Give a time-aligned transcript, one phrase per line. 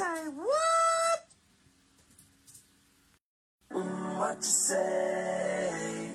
[0.00, 1.20] say what?
[4.18, 6.12] What you say?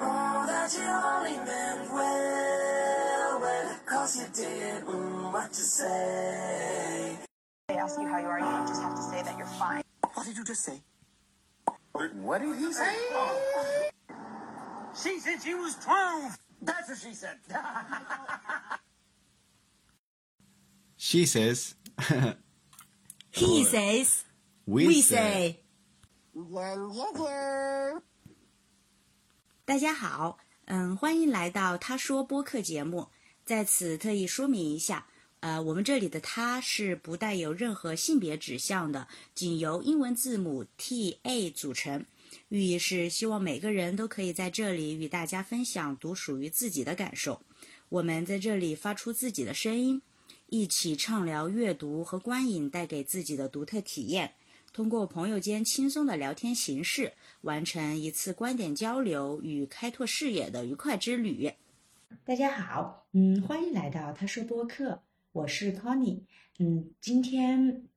[0.00, 4.84] Oh, that you only meant well, well, of course you did.
[4.84, 7.18] Mm, what you say?
[7.68, 9.82] they ask you how you are, you just have to say that you're fine.
[10.14, 10.80] What did you just say?
[11.92, 12.94] What did he say?
[15.02, 16.38] She said she was 12.
[16.62, 17.36] That's what she said.
[20.98, 21.76] She says,
[23.36, 24.22] He says,
[24.64, 25.56] we, say。
[29.66, 33.08] 大家好，嗯，欢迎来到他说播客节目。
[33.44, 35.06] 在此特意说明一下，
[35.40, 42.06] 呃，我们这里的他是不带有任何性别指向的，仅由英文字母 T A 组成。
[42.48, 47.42] 寓意是希望每个人都可以在这里与大家分享独属于自己的感受。
[47.90, 50.00] 我们在这里发出自己的声音，
[50.48, 54.34] 一起畅聊阅读和观影带给自己的独特体验。
[54.72, 61.50] 通过朋友间轻松的聊天形式，完成一次观点交流与开拓视野的愉快之旅。
[62.24, 66.20] 大家好，嗯，欢迎来到他说播客，我是 Connie。
[66.58, 67.88] 嗯，今天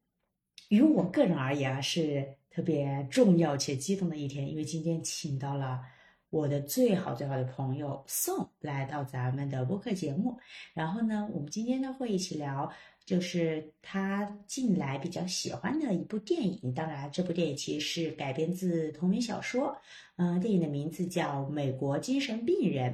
[0.70, 5.82] 于我个人而言啊，是特别重要且激动的一天，因为今天请到了
[6.30, 10.38] 我的最好最好的朋友宋来到咱们的播客节目。
[10.74, 12.72] 然后呢，我们今天呢会一起聊，
[13.04, 16.72] 就是他近来比较喜欢的一部电影。
[16.74, 19.76] 当然，这部电影其实是改编自同名小说，
[20.18, 22.94] 嗯、电影的名字叫《美国精神病人》。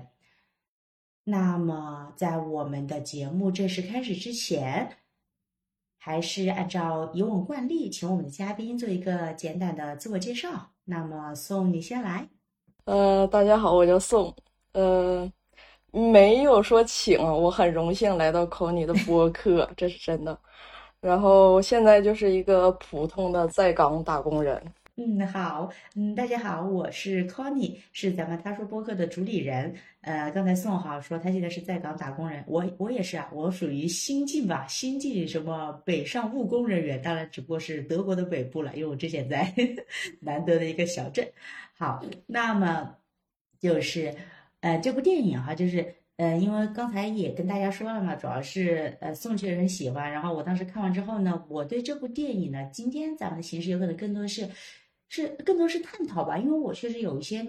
[1.26, 4.98] 那么，在我们的节目正式开始之前，
[5.98, 10.72] 还是按照以往惯例，请我们的嘉宾做一个简短的自我介绍。
[10.86, 12.35] 那么，宋，你先来。
[12.86, 14.34] 呃，大家好，我叫宋。
[14.74, 15.30] 呃，
[15.92, 20.38] 没有说请，我很荣幸来到 Conny 的播 客，这是真的。
[21.02, 24.62] 然后现在就是一个普通的在岗打工人。
[24.98, 29.74] 嗯，好，嗯，大家好，我是 Connie，是咱们他说播客的主理人。
[30.02, 39.52] 呃，刚才宋好说他现在是在岗打工人，我我也是啊，我属于新晋吧，新晋什么北上务工人员，当然只不过是德国的北部了，因为我之前在
[40.22, 41.28] 南德的一个小镇。
[41.78, 42.96] 好，那么
[43.60, 44.16] 就是
[44.62, 54.50] 呃这部电影哈、就是呃，因为刚才也跟大家说了嘛，主要是呃宋确实很喜欢，然后我当时看完之后呢，我对这部电影呢，今天咱们的形式有可能更多是
[55.10, 57.46] 是更多是探讨吧，因为我确实有一些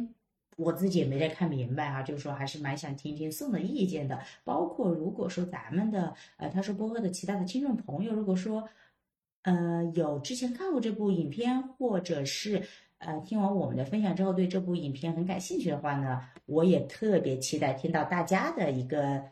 [0.57, 8.69] 我自己也没太看明白啊，就是说还是蛮想听听宋的意见的，包括如果说咱们的呃他说播客的其他的听众朋友，如果说
[9.43, 12.65] 呃有之前看过这部影片，或者是
[12.99, 19.23] 呃听完我们的分享之后对这部影片很感兴趣的话呢，我也特别期待听到大家的一个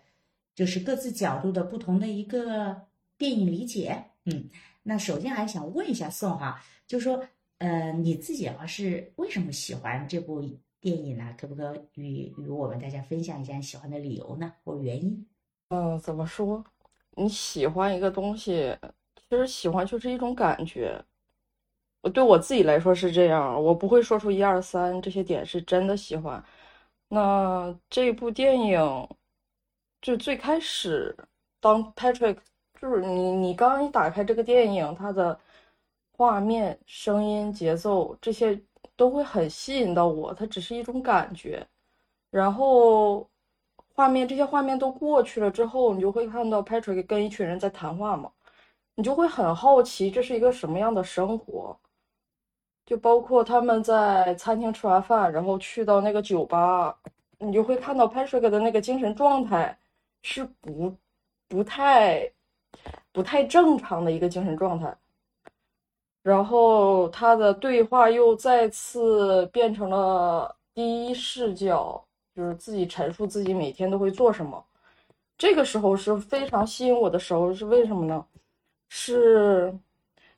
[0.54, 2.82] 就是各自角度的不同的一个
[3.16, 4.04] 电影理解。
[4.24, 4.48] 嗯，
[4.82, 7.24] 那首先还想问一下宋哈，就说
[7.58, 10.42] 呃你自己啊是为什么喜欢这部
[10.80, 11.34] 电影呢？
[11.38, 15.26] 可不可以与与我们大家分享一下喜欢的理由呢，或原因？
[15.68, 16.62] 嗯，怎么说？
[17.16, 18.76] 你喜欢一个东西，
[19.28, 21.02] 其实喜欢就是一种感觉。
[22.04, 26.42] 我对我自己来说是这样，我不会说出一二三这些点是真的喜欢。
[27.08, 29.08] 那这部电影
[30.02, 31.16] 就最开始，
[31.60, 32.36] 当 Patrick
[32.78, 35.38] 就是你，你刚一打开这个电影，它的
[36.12, 38.60] 画面、声音、节奏这些
[38.96, 41.66] 都会很吸引到我，它只是一种感觉。
[42.30, 43.26] 然后
[43.94, 48.30] 画面这些画面都过去了之后，你就会看到 Patrick 跟一群人在谈话嘛，
[48.94, 51.74] 你就会很好奇这是一个什么样的生活。
[52.86, 56.94] 就包括他们在餐厅吃完饭，然后去到那个酒吧，
[57.38, 59.76] 你就会看到 Patrick 的那个精神状态
[60.22, 60.94] 是不
[61.48, 62.30] 不太
[63.12, 64.94] 不太正常的一个精神状态。
[66.22, 72.02] 然后他的对话又再次变成了第一视角，
[72.34, 74.62] 就是自己陈述自己每天都会做什么。
[75.38, 78.24] 这个时候是非常吸引我的时候，是为什么呢？
[78.88, 79.74] 是。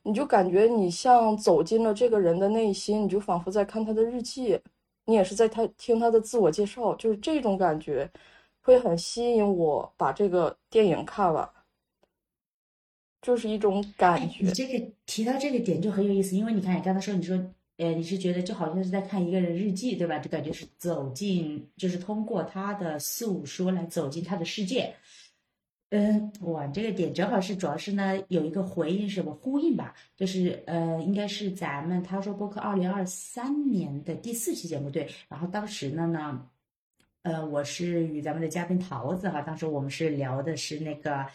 [0.07, 4.57] 你就感觉你像走进了这个人的内心，你就仿佛在看他的日记，
[5.03, 8.09] 你也是在他听他的自我介绍，就是这种感觉，
[8.61, 11.49] 会很吸引我把这个电影看完，
[13.21, 14.51] 就是一种感哎，觉你。
[14.53, 17.35] 这个提到这个点就很有意思，因为你看你刚才说，你说，
[17.75, 20.17] 呃，你是觉得就好像是在看一个人日记，对吧？
[20.19, 24.95] 就感觉是走进，就是通过他的诉说来走进他的世界。
[25.89, 29.95] 嗯，哇，这个点正好是主要是呢有一个回应，什么呼应吧？
[30.17, 36.45] 就是呃，应该是咱们他说播客二零二三年的第四期节目对，然后当时呢呢，
[37.21, 41.25] 呃，我是与咱们的嘉宾桃子哈，当时我们是聊的是那个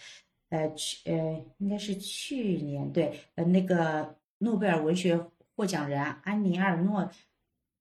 [0.51, 5.19] 呃去呃应该是去年对呃那个诺贝尔文学
[5.57, 7.11] 获奖人安妮埃尔诺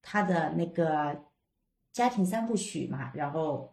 [0.01, 1.21] 他的那个
[1.91, 3.70] 家庭三部曲嘛，然后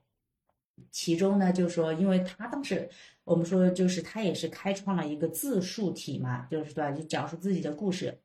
[0.90, 2.88] 其中呢就说，因为他当时
[3.24, 8.18] 我们说就是他也是开创了一个自述体嘛，就是对吧就讲述自己的故事，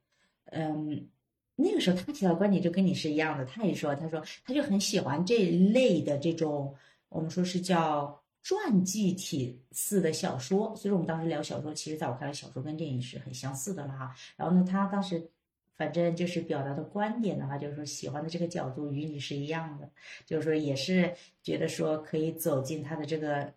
[0.46, 1.08] 嗯。
[1.56, 6.74] 那个时候他提到观点就跟你是一样的，他也说，他说他就很喜欢这类的这种，
[7.10, 10.76] 我们说是叫传记体似的小说。
[10.76, 14.16] 所以我们当时聊小说，其实在我看来，小说跟电影是很相似的了哈。
[14.36, 15.30] 然后呢，他当时
[15.76, 19.90] 反正就是表达的观点的话，就是说喜欢的这个角度与你是一样的，
[20.26, 23.54] 就是说也是觉得说可以走进他的这个，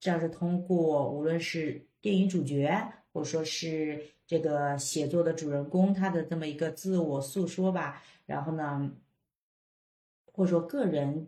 [0.00, 4.02] 这样是通过无论是电影主角，或者说是。
[4.24, 8.90] 这个写作的主人公他的这么一个自我诉说吧，然后呢，
[10.32, 11.26] 或者说个人，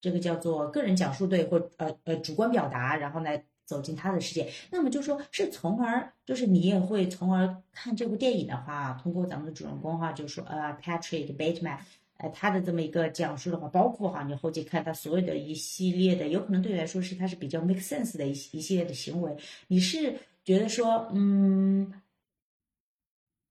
[0.00, 4.50] 这个叫做个人讲述对，或呃呃主观表达，然后来走进他的世界。
[4.70, 11.78] 那么就说是从而就是你也会从而看这部电影的话，通过咱们的主人公哈，就说呃 Patrick Bateman，
[12.16, 19.36] 呃他的这么一个讲述的话，包括哈你后期看他所有的一系列的，有可能对你来说是他是比较 make sense 的一一系列的行为，
[19.66, 21.92] 你是觉得说嗯。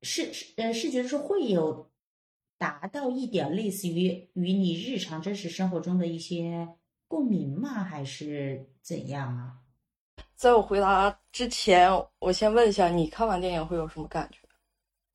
[0.02, 1.90] 是是呃是觉得说会有
[2.60, 6.68] 达到一点类似于与你日常真实生活中的一些
[7.08, 7.84] 共鸣吗？
[7.84, 9.65] 还是怎样啊？
[10.36, 11.90] 在我回答之前，
[12.20, 14.38] 我先问一下，你看完电影会有什么感觉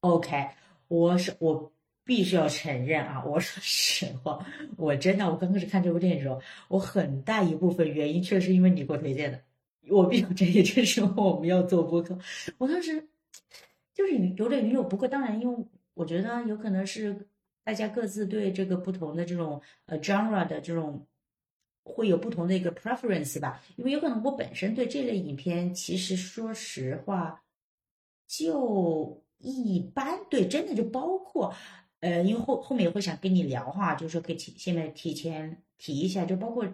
[0.01, 0.49] ？OK，
[0.89, 1.73] 我是我
[2.05, 4.45] 必须要承认啊，我说实话，
[4.77, 9.41] 我真的我刚开始看这部电影的时候，我很大一部分原因确实因为你给我推荐的，
[9.89, 12.19] 我比较这也正是我们要做播客，
[12.59, 13.09] 我当时。
[13.93, 17.29] 就是有点鱼有，不过当然，因为我觉得有可能是
[17.63, 21.07] 大家各自对这个不同的这种呃 genre 的这种
[21.83, 23.63] 会有不同的一个 preference 吧。
[23.77, 27.43] 因为有可能我本身对这类影片，其实说实话
[28.27, 30.21] 就一般。
[30.29, 31.55] 对，真的就包括
[32.01, 36.67] 呃，因为后后面也会想跟你聊哈，就是说可以提现在提前提一下，就包括。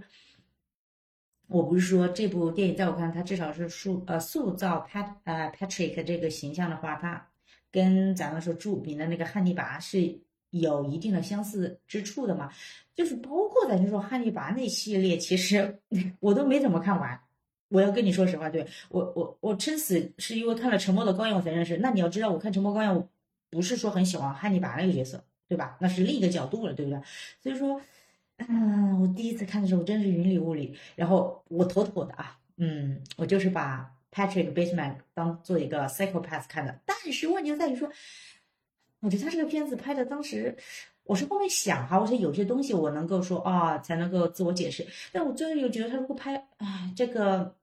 [1.49, 7.29] 我不是说这部电影，在我看，它至少是塑呃塑造 Pat 呃 Patrick 这个形象的话，它
[7.71, 10.19] 跟咱们说著名的那个汉尼拔是
[10.61, 12.53] 有一定的相似之处的嘛。
[12.95, 15.79] 就是包括咱就说汉尼拔那系列，其实
[16.21, 17.21] 我都没怎么看完。
[17.69, 21.77] 我要跟你说实话，对我我我撑死是因为看了《沉默的羔羊》我才认识。
[21.79, 23.09] 那你要知道，我看《沉默羔羊》，我
[23.51, 25.77] 不是说很喜欢汉尼拔那个角色，对吧？
[25.81, 27.01] 那是另一个角度了，对不对？
[27.43, 27.81] 所以说。
[28.51, 36.79] 嗯，我第一次看的时候真是云里雾里，然后我妥妥的啊，嗯，我就是把 Patrick Bateman 当做一个 psychopath 看的。
[36.85, 37.91] 但是问题在于说，
[39.01, 40.57] 我觉得他这个片子拍的当时，
[41.05, 44.87] 我是后面想哈，我说有些东西我能够说啊，才能够自我解释。
[45.13, 47.55] 但我最后又觉得他如果拍啊这个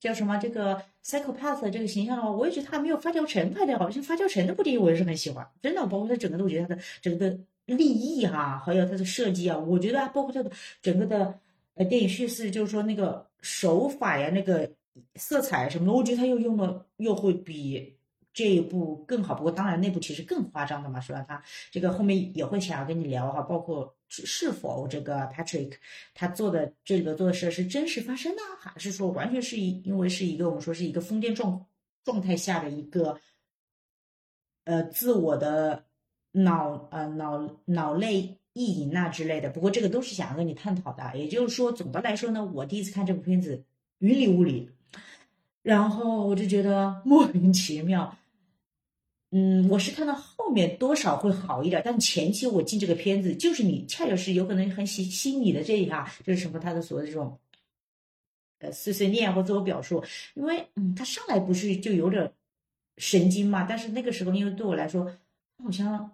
[0.00, 3.90] 叫什么这个 psychopath 这个形象的话，我也觉得他没有发酵成拍的好。
[3.90, 7.38] 像发酵成那部电影我也是很喜欢，真的，包括他整个的，我觉得他的整个的。
[7.66, 10.48] 立意哈，还有它的设计啊，我觉得包括它的
[10.80, 11.36] 整个的
[11.74, 14.70] 呃电影叙事，就是说那个手法呀，那个
[15.16, 17.95] 色彩什么的，我觉得他又用的又会比
[18.36, 19.34] 这一部更好。
[19.34, 21.24] 不过当然那部其实更夸张的嘛，是吧？
[21.26, 25.72] 他这个后面也会想要跟你聊哈，包括是否这个 Patrick
[26.14, 31.64] 他做的这里边做的事是真实发生的，还是说完全是一因为是一个我们说是一个疯癫状
[32.04, 33.18] 状态下的一个
[34.64, 35.84] 呃自我的。
[36.38, 41.16] 脑呃脑脑内意淫呐之类的，不过这个都是想要跟你探讨的。
[41.16, 43.64] 也就是说，总的来说呢，我第一次看这部片子
[44.00, 44.68] 云里雾里，
[45.62, 48.18] 然后我就觉得莫名其妙。
[49.30, 57.38] 嗯，我是看到后面多少会好一点，但前期我进这个片子，就是你恰巧是有可能很吸吸引你的这一下，就是什么他的所谓的这种
[58.60, 60.04] 呃碎碎念或自我表述，
[60.34, 62.32] 因为嗯，他上来不是就有点
[62.96, 65.10] 神经嘛，但是那个时候因为对我来说
[65.62, 66.12] 好像。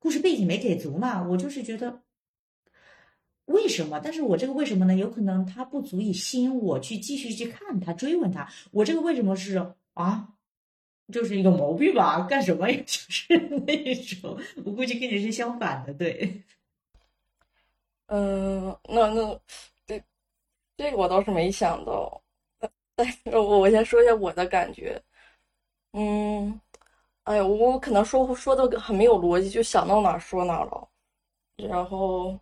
[0.00, 2.02] 故事背景没给足嘛，我就是觉得
[3.46, 3.98] 为什么？
[4.04, 4.94] 但是我这个为什么呢？
[4.94, 8.46] 有可能它不足以吸引我去继续去看他、追问他。
[8.70, 9.56] 我这个为什么是
[9.94, 10.33] 啊？
[11.12, 12.22] 就是有毛病吧？
[12.28, 12.66] 干什么？
[12.84, 16.42] 就是那种，我估计跟你是相反的，对。
[18.06, 19.40] 嗯，那那
[19.86, 20.02] 这
[20.76, 22.20] 这个我倒是没想到。
[22.96, 25.00] 但是我我先说一下我的感觉，
[25.92, 26.60] 嗯。
[27.24, 30.88] 哎呀，我可能说说的很没有逻辑，就想到哪说哪了。
[31.56, 32.38] 然后，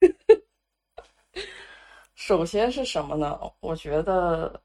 [2.14, 3.38] 首先是什么呢？
[3.60, 4.60] 我觉得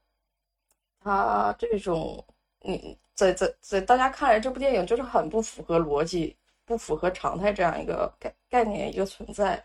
[1.00, 2.22] 他这种，
[2.62, 9.62] 你在在在大家看来，这部电影就是很不符合逻辑、不符合常态这样一个概概念一个存在。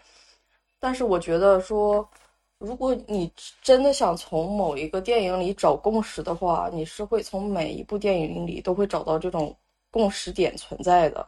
[0.80, 2.08] 但是我觉得说，
[2.58, 9.56] 如果你真的想从某一个电影里找共识的话，你是会从每一部电影里都会找到这种
[9.92, 11.28] 共识点存在的。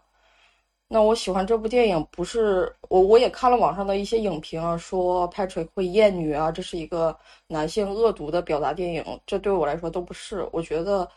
[0.90, 10.48] 那我喜欢这部电影，不是我我也看了网上的一些影评啊，说 Patrick 会厌女啊，这是一个男性恶毒的表达电影，这对我来说都不是。
[10.54, 11.10] 我觉得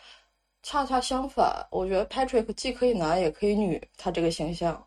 [0.63, 4.87] 恰恰相反，我觉得 Patrick 既可以男也可以女，他这个形象，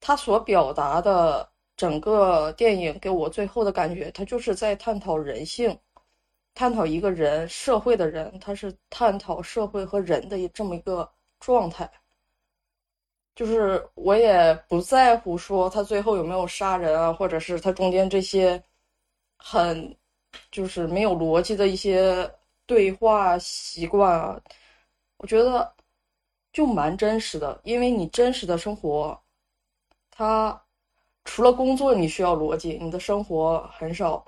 [0.00, 5.78] 他所表达的整个电影给我最后的感觉，他就是在探讨人性，
[6.54, 11.08] 探讨一个人社会的人，他是探讨社会和人的这么一个
[11.38, 11.90] 状态。
[13.34, 18.62] 就是我也不在乎说他最后有没有杀人啊，或者是他中间这些
[19.36, 19.94] 很
[20.50, 22.26] 就是没有逻辑的一些
[22.66, 24.40] 对话习惯啊，
[25.18, 25.74] 我觉得
[26.52, 27.60] 就蛮真实的。
[27.64, 29.18] 因为你真实的生活，
[30.10, 30.60] 它
[31.24, 34.24] 除了工作你需要逻辑，你的生活很少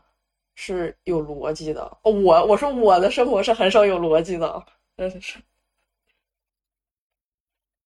[0.55, 1.99] 是有逻辑的。
[2.03, 2.13] 我
[2.47, 4.67] 我说我的生活是很少有逻辑的，
[4.97, 5.41] 真的是。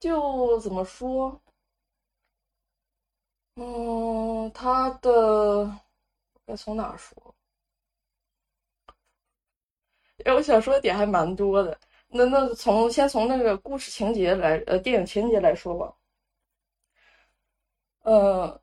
[0.01, 1.41] 就怎么说？
[3.57, 5.79] 嗯，他的
[6.47, 7.32] 该从哪说？
[10.25, 11.79] 哎，我想说的点还蛮多的。
[12.09, 15.95] 那那从先从那个故事情节来，呃，电影情节来说吧。
[18.03, 18.61] 呃，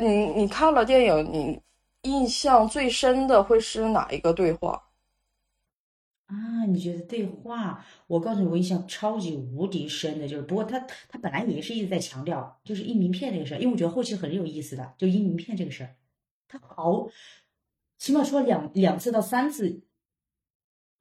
[0.00, 1.60] 你你看了电影，你
[2.02, 4.82] 印象最深的会是哪一个对话？
[6.26, 7.84] 啊，你觉得对话？
[8.06, 10.78] 我告诉你，我印象超级无敌深的，就是不过他
[11.08, 15.94] 他本来也是一直在强调，就是印名片这个事儿，因为我觉得后期很有意思的，就印名片这个事儿，
[16.48, 17.06] 他好，
[17.98, 19.82] 起码说两两次到三次，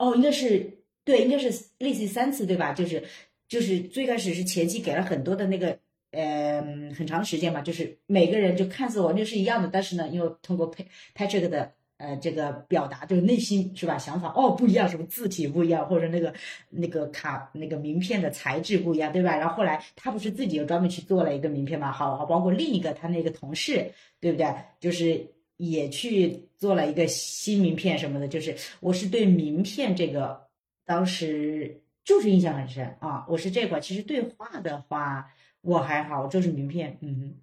[0.01, 2.74] 哦，应该是对，应该是类似于三次对吧？
[2.74, 3.03] 就是
[3.48, 5.77] 就是最开始是前期给了很多的那个，
[6.12, 6.62] 呃，
[6.98, 11.72] 很长时间嘛，就是每个人就看似完全是一样的，但是呢，因为通过拍拍这个的。
[12.03, 13.96] 呃，这个表达就是内心是吧？
[13.96, 16.34] 想法哦不一样，什么字体不一样，或者那个
[16.72, 19.38] 那个卡那个名片的材质不一样，对吧？
[19.38, 21.91] 然后后来他不是自己又专门去做了一个名片嘛？
[21.91, 24.48] 好，包括另一个他那个同事，对不对？
[24.79, 25.24] 就是
[25.62, 28.27] 也去做了一个新名片什么的。
[28.27, 30.48] 就是我是对名片这个
[30.86, 33.25] 当时就是印象很深啊。
[33.30, 37.36] 我是这块，其实对话的话我还好，就是名片，嗯。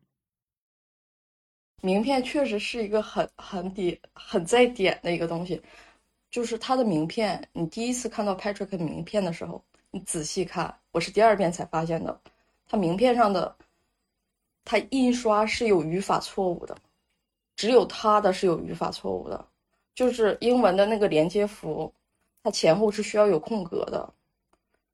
[1.80, 5.62] 名片确实是一个很很点很在点的一个东西，
[6.28, 7.40] 就是他的名片。
[7.52, 12.20] 你第一次看到 Patrick 名片的时候，你仔细看，我是第二遍才发现的，
[12.66, 13.56] 他名片上的
[14.64, 16.76] 他印刷是有语法错误的，
[17.58, 19.46] 只有他的是有语法错误的，
[19.94, 21.92] 就是英文的那个连接符，
[22.42, 24.14] 它前后是需要有空格的，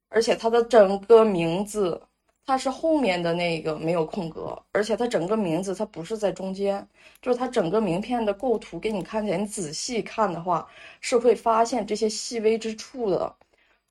[0.09, 2.01] 而且它的整个名字。
[2.47, 6.87] 它是后面的那个没有空格，而且它整个名字它不是在中间，
[7.19, 10.67] 就是它整个名片的构图给你看起来，你仔细看的话
[11.01, 13.35] 是会发现这些细微之处的。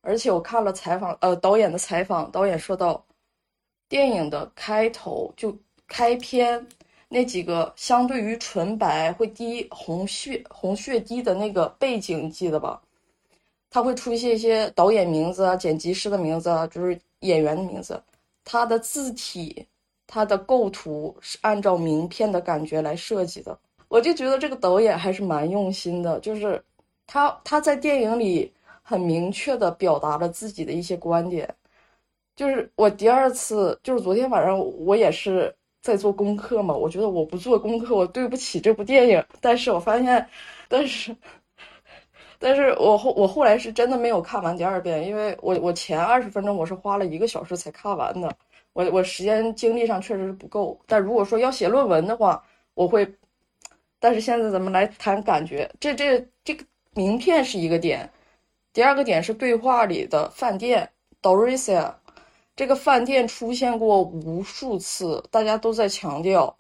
[0.02, 3.04] 而且我看了采访，呃，导演的采访，导演说到，
[3.88, 5.56] 电影的开头就
[5.88, 6.64] 开篇
[7.08, 12.80] 那几个相对于纯白会滴红血红血滴的那个背景，记得吧？
[13.70, 18.00] 它会出现一些导演名字啊、剪辑师的名字啊，就是演员的名字。
[18.44, 19.66] 它的字体，
[20.06, 23.58] 它的构图是按照名片的感觉来设计的，
[23.88, 26.62] 我就觉得这个导演还是蛮用心的，就是
[27.06, 31.52] 他他在电影里很明确的表达了自己的一些观点，
[32.36, 40.26] 就是我第二次就是昨天晚上我也是在做功课嘛，我觉得我不做功课我对不起这部电影，但是我发现，
[40.66, 41.14] 但是。
[42.38, 48.34] 但是我后我后来是真的没有看完第二遍，因为我我前二十分钟我是花了一个小时才看完的，
[48.72, 50.78] 我我时间精力上确实是不够。
[50.86, 52.42] 但如果说要写论文的话，
[52.74, 53.06] 我会。
[53.98, 56.64] 但是现在咱们来谈感觉，这这这个
[56.94, 58.10] 名片是一个点，
[58.72, 60.90] 第二个点是对话里的饭店
[61.22, 61.90] Dorisia，
[62.56, 66.56] 这个饭店出现过无数次，大家都在强调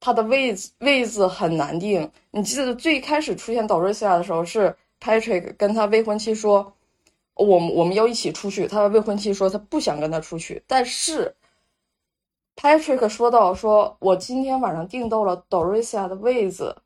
[0.00, 2.10] 它的位置位置很难定。
[2.30, 4.76] 你记得最开始出现 Dorisia 的时候是。
[5.02, 6.74] Patrick 跟他未婚妻说
[7.32, 11.34] ：“我们我们要一起出去。”他的未婚妻说：“他不想跟他出去。”但是
[12.54, 16.76] Patrick 说到：“说我今天晚上订到了 Dorisia 的位子，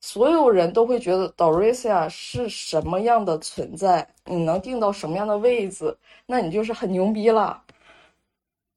[0.00, 4.08] 所有人都会觉得 Dorisia 是什么样的存在？
[4.26, 7.60] 你能订到什么样的位子，那你就是很牛逼了。”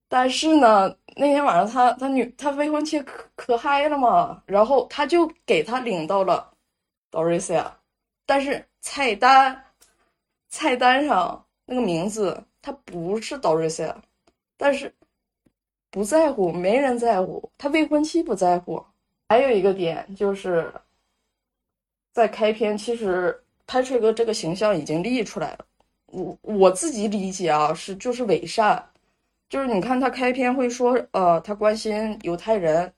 [0.09, 6.51] 但是呢，那天晚上他他女他未婚妻可可嗨了嘛，然后他就给他领到了
[7.09, 7.71] Dorisia，
[8.25, 8.65] 但是。
[8.81, 9.61] 菜单，
[10.47, 13.93] 菜单上那个名字，他不是 Dorisia，
[14.55, 14.95] 但是
[15.91, 18.81] 不在乎，没人在乎，他未婚妻不在乎。
[19.27, 20.73] 还有一个点就是，
[22.13, 23.37] 在开篇，其实
[23.67, 25.65] Patrick 这个形象已经立出来了。
[26.05, 28.88] 我我自己理解啊，是就是伪善，
[29.49, 32.93] 就是你看他开篇会说，呃，他关心犹太人，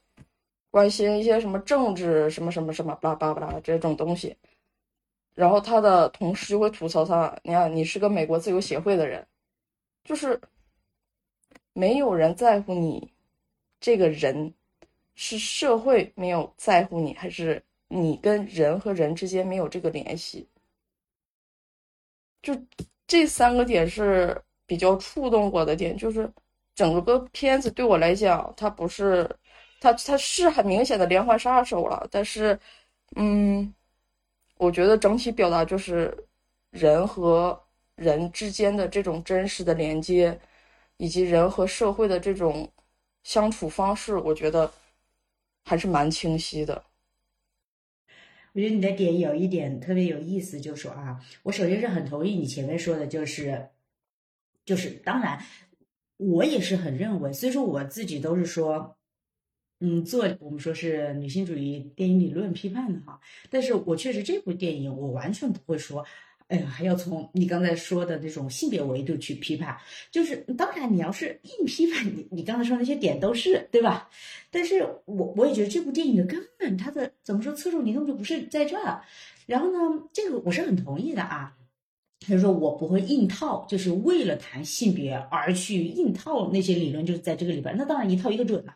[0.70, 4.36] 关心一些什么政治什么什么什么巴拉巴拉巴拉这种东西，
[5.34, 9.26] 然后他的同事就会吐槽他，你看你是个美国自由协会的人，
[10.04, 10.40] 就是
[11.74, 13.12] 没有人在乎你
[13.80, 14.54] 这个人，
[15.16, 20.48] 是社会没有在乎你，还是你跟人和人之间没有这个联系？
[22.42, 22.54] 就。
[23.08, 24.42] 这三个点是
[24.72, 26.32] 比较触动我的点，就是
[26.74, 29.30] 整个片子对我来讲，它不是，
[29.82, 32.58] 它它是很明显的连环杀手了，但是，
[33.18, 33.74] 嗯，
[34.56, 36.18] 我觉得整体表达就是
[36.70, 37.62] 人和
[37.96, 40.40] 人之间的这种真实的连接，
[40.96, 42.72] 以及人和社会的这种
[43.24, 44.72] 相处方式，我觉得
[45.66, 46.82] 还是蛮清晰的。
[48.54, 53.68] 我觉得你的点有一点特别有意思，就是说啊，我首先是很同意你前面说的，就是，
[54.66, 55.44] 就是当然，
[56.18, 58.96] 我也是很认为，所以说我自己都是说，
[59.80, 66.06] 嗯，做我们说是女性主义电影理论批判的哈，但是我确实这部电影我完全不会说。
[66.48, 69.78] 哎呀，还要从你刚才说的那种性别维度去批判，
[70.12, 74.10] 就是当然你要是硬批判，你你刚才说那些点都是对吧？
[74.50, 79.02] 但是我我也觉得这部电影的根本它的怎么说侧重点根本就不是在这儿。
[79.46, 81.56] 然后呢，这个我是很同意的啊，
[82.28, 88.76] 就是说我不会硬套，就是为了谈性别而去硬套那些理论，就是在这个里边，那当然一套一个准了。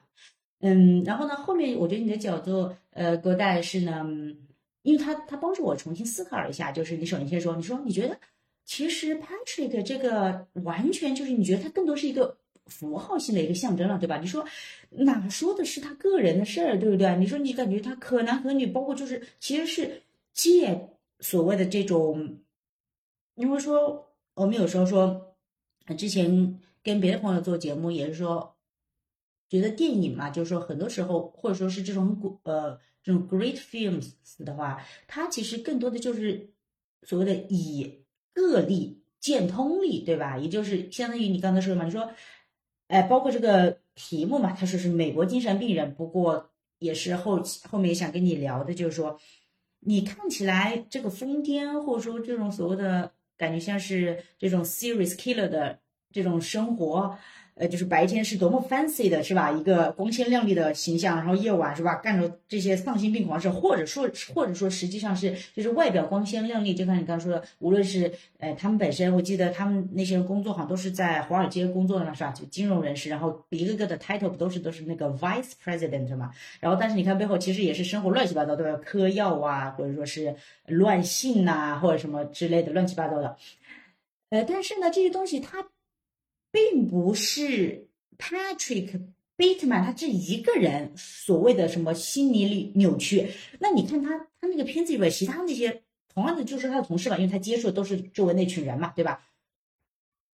[0.60, 4.06] 嗯，然后呢，后面我觉得你的角度，呃，郭代是呢。
[4.86, 8.16] 因为他他帮助我重新思考了一下，就是你首先先说，你说你觉得
[8.66, 12.38] 其实 Patrick 这个完全就是你觉得他更多是一个
[12.68, 14.20] 符号性的一个象征了，对吧？
[14.20, 14.46] 你说
[14.92, 17.16] 哪说的是他个人的事儿，对不对？
[17.16, 22.38] 你说你感觉他可男可女，包括就是其实是借所谓的这种，
[23.36, 25.36] 因为说我们有时候说，
[25.98, 28.58] 之前跟别的朋友做节目也是说，
[29.48, 32.79] 觉得电影嘛，就是说很多时候或者说是这种古呃。
[33.05, 36.50] 这种 great films 的话，它其实更多的就是
[37.03, 40.40] 所谓的以个例见通例，对吧？
[40.40, 42.09] 也就是相当于你刚才说的嘛，你说，
[42.88, 49.20] 哎，包括这个题目嘛，他说是美国精神病人，不过也是后后面想跟你聊的，就是说，
[49.81, 55.79] 你看起来这个疯癫，或者说这种所谓的感觉像是这种 serious killer 的
[56.11, 57.17] 这种生活。
[57.55, 59.50] 呃，就是白天是多么 fancy 的，是吧？
[59.50, 72.31] 一个光鲜亮丽的形象，然后夜晚是吧，干着这些丧心病狂事，或者说，或者说，实际上是就是外表光鲜亮丽，就像你刚刚说的，无论是呃他们本身，我记得他们那些人工作好像都是在华尔街工作的嘛，是吧？
[72.31, 76.31] 就金融人士，然后一个个的 title 不都是都是那个 vice president 嘛？
[76.59, 78.75] 然后但是你看背后其实也是生活乱七八糟，都要？
[78.79, 80.35] 嗑药啊，或者说是
[80.68, 83.37] 乱性呐，或者什么之类的乱七八糟的。
[84.31, 85.65] 呃，但是呢，这些东西它。
[86.55, 89.01] 并不是 Patrick
[89.35, 93.29] Bateman 他这一个人所谓的什么心理里扭曲。
[93.59, 99.27] 那你看他他那个片子里边其他那些同样的就是他的同事吧，因为他接触的都是周围那群人嘛，对吧？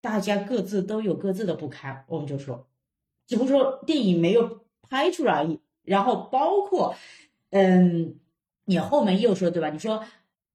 [0.02, 2.68] 大家各自都有各自的不堪，我们就说，
[3.26, 5.58] 只不过说电影没有拍出来而已。
[5.82, 6.94] 然后包括，
[7.48, 8.20] 嗯，
[8.66, 9.70] 你后面又说对吧？
[9.70, 10.04] 你说。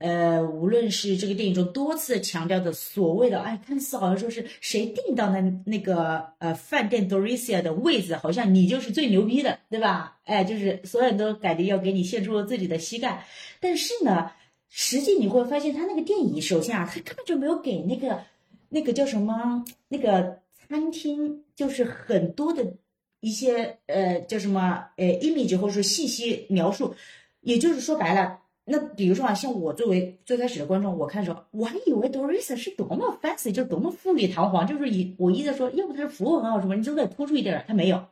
[0.05, 10.19] 呃，无论是这个电影中多次强调的所谓的，哎，看似好像说是谁订到那那个呃饭店 Dorisia 的位子，好像你就是最牛逼的，对吧？
[10.25, 13.25] 哎，就是所有人都感觉要给你献出了自己的膝盖。
[13.59, 14.29] 但是呢，
[14.69, 18.21] 实际你会发现，他那个电影首先啊，他根本就没有给那个
[18.69, 22.75] 那个叫什么那个餐厅，就是很多的
[23.21, 26.93] 一些呃叫什么呃 image 或者说信息描述，
[27.41, 28.41] 也就是说白了。
[28.67, 38.03] 那比如说啊，像我作为最开始的观众，我看的时候，我还以为 Doris 是多么 fancy，就是多么富丽堂皇，就是以我一直说，要不他是符文啊什么，你就再突出一点，他没有，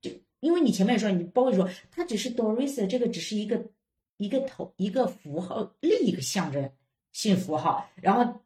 [0.00, 0.08] 就
[0.38, 3.60] 因为你前面说，你包括说，他只是 Doris 这个只是一个
[4.18, 6.70] 一个头一个符号，另一个象征
[7.10, 8.40] 性符号，然后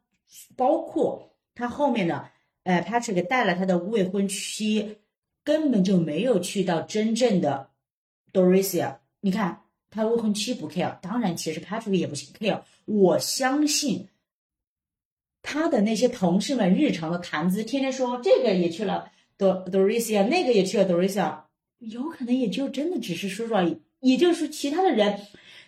[0.55, 2.29] 包括他后面的，
[2.63, 4.97] 呃，Patrick 带了他的未婚妻，
[5.43, 7.69] 根本就没有去到真正的
[8.33, 9.59] Doris，你看。
[9.93, 12.59] 他未婚妻不 care，当然，其实 Patrick 也不 care。
[12.85, 14.07] 我相信
[15.43, 21.41] 他的那些同事们日常的谈资，天天说这个也去了 Do Dorisia，那个也去了 Dorisia，
[21.77, 23.77] 有可能也就真的只是说说而已。
[23.99, 25.19] 也就是说，其他的人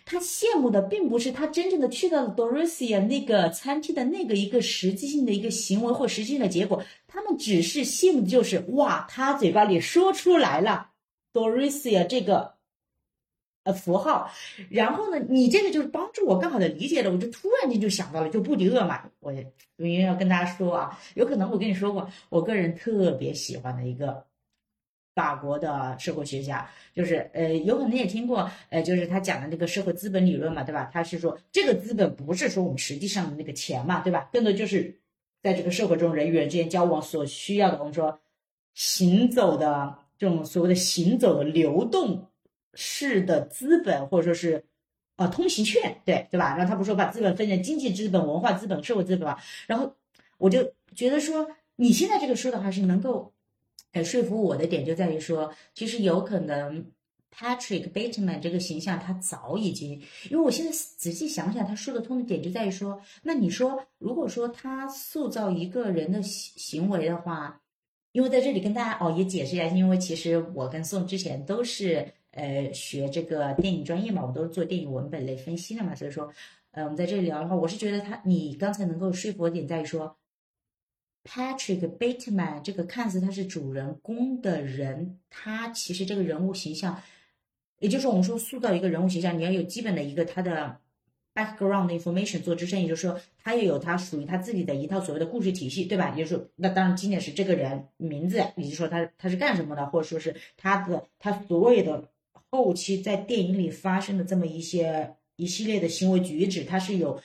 [0.04, 10.88] 他羡慕的并不是他真正的去到了 Dorisia 那个餐厅的那个一个实际性的一个行为或实际性的结果，他们只是羡慕的就是哇，他嘴巴里说出来了
[11.32, 12.55] Dorisia 这个。
[13.66, 14.30] 呃符号。
[14.70, 24.24] 然后呢，你这个就是帮助我更好的理解了，我就突然间就想到了，就布迪厄嘛，我因为要跟大家说啊，有可能我跟你说过，我个人特别喜欢的一个。
[25.16, 30.90] 法国的社会学家，就是呃，有可能也听过，呃，就是他讲的那个社会资本理论嘛，对吧？
[30.92, 34.28] 他是说这个资本不是说我们实际上的那个钱嘛，对吧？
[34.30, 34.94] 更多就是
[35.42, 38.20] 在这个社会中人与人之间交往所需要的，我们说
[38.74, 42.28] 行走的这种所谓的行走的流动
[42.76, 44.64] 式的资本，或者说是
[45.16, 46.56] 呃通行券，对对吧？
[46.56, 49.36] 然后他不说把资本分成经济资本、文化资本、社会资本嘛？
[49.66, 49.92] 然后
[50.38, 53.32] 我就觉得说，你现在这个说的话是能够。
[53.92, 56.84] 呃说服我的点就在于说，其实有可能
[57.34, 59.92] Patrick Bateman 这个形象他早已经，
[60.28, 67.58] 因为我现在仔细想想，他说得通的点就在于说，那你说如果说他塑造一个人的行行为的话，
[68.12, 76.32] 因为在这里跟大家哦也解释一下，因为其实我跟宋之前都是呃学这个电影专业嘛，我都是做电影文本类分析的嘛，所以说
[76.70, 80.16] 呃我们在这里聊的话，我是觉得他你刚才能够说服我点在于说。
[81.28, 87.02] Patrick Bateman 这个看似他是主人公的人，他其实这个人物形象，
[87.80, 90.78] 也就是我们说塑造一个人物形象，你要有基本的一个他的
[91.34, 96.10] background information 做支撑，也就是说他要有他属于他自己的一套所谓的故事体系，对吧？
[96.10, 102.08] 也就是说，那当然经典是这个人名字，也就是说他他是干什么的，或者说是他的他所有的
[102.56, 107.20] 后期在电影里发生的这么一些一系列的行为举止，他是有。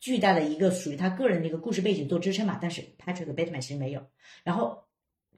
[0.00, 4.00] 巨大的一个属于他个人的一个故事背景做支撑嘛，但是 Patrick Bateman 其实没有。
[4.44, 4.78] 然后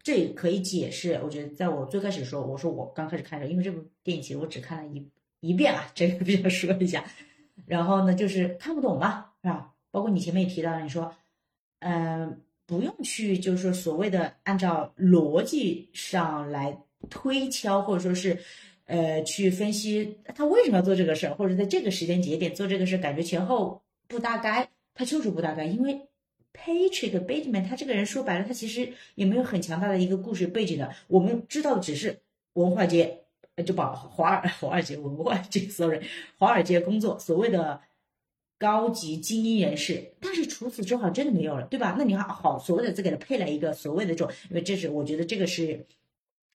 [0.02, 5.08] 这也可以解释，我觉得在我最开始说，我说我刚开始看的时候，因为这部电影其实我只看了一
[5.40, 7.02] 一遍啊，这个必须说一下。
[7.66, 9.72] 然后呢，就是看不懂嘛，是吧？
[9.90, 11.12] 包括你前面也提到了，你说，
[11.80, 18.38] 嗯，不用去就是说所谓的按照逻辑上来推敲，或者说是
[18.90, 23.80] 呃去分析他为什么要做这个事儿，或者在这个时间节点做这个事儿，感觉前后。
[24.10, 26.00] 不搭该，他就是不搭该，因为
[26.52, 30.92] Patrick Bateman 他这个人说白了，他其实也没有很强大的一个故事背景的。
[31.06, 32.18] 我们知道的只是
[32.54, 33.22] 文化街，
[33.64, 36.00] 就把华尔华尔街文化街，sorry，
[36.38, 37.80] 华尔街工作所谓的
[38.58, 40.12] 高级精英人士。
[40.18, 41.94] 但是除此之外，真的没有了，对吧？
[41.96, 45.86] 那你好好所谓的再给他配了一个所谓的这种，因为这是我觉得这个是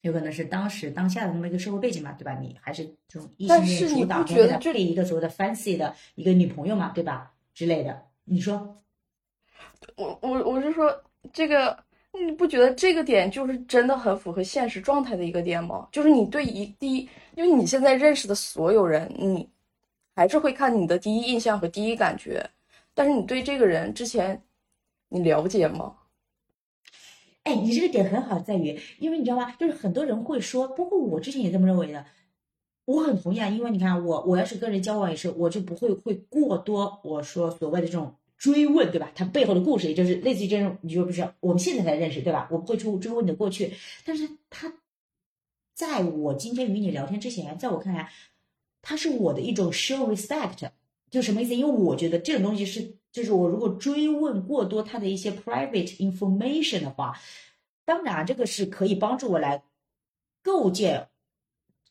[0.06, 2.38] 有可能是当时当下的那么一个社会背景嘛，对吧？
[2.40, 7.32] 你还是这种异性恋主导，给他配一个所谓的 fancy 的一个女朋友嘛，对吧？
[7.56, 8.84] 之类的，你说，
[9.96, 10.96] 我我我是说
[11.34, 11.76] 这个，
[12.12, 15.88] 你不觉得这个点就是真的很符合现实状态的一个点吗？
[15.92, 19.50] 就是你对一第一，因为你现在认识的所有人，你
[20.16, 22.48] 还是会看你的第一印象和第一感觉，
[22.94, 24.40] 但是你对这个人之前
[25.10, 25.96] 你了解吗？
[27.46, 29.52] 哎，你这个点很好，在于，因为你知道吗？
[29.60, 32.06] 就是很多人会说，包括我之前也这么认为的。
[32.86, 39.12] 我很同意啊，因为你看我，我要是跟人交往也是，我就不会会过多我说所谓的这种追问，对吧？
[39.16, 41.28] 他背后的故事，也就是类似于这种，你就不是？
[41.40, 42.48] 我们现在才认识，对吧？
[42.52, 44.74] 我不会去追问你的过去，但是他
[45.74, 48.10] 在我今天与你聊天之前，在我看来，
[48.82, 50.70] 他是我的一种 show respect，
[51.10, 51.56] 就什么意思？
[51.56, 57.18] 因为我觉得这种东西是，就是我如果追问过多他的一些 private information 的话，
[57.86, 59.64] 当然这个是可以帮助我来
[60.44, 61.08] 构建。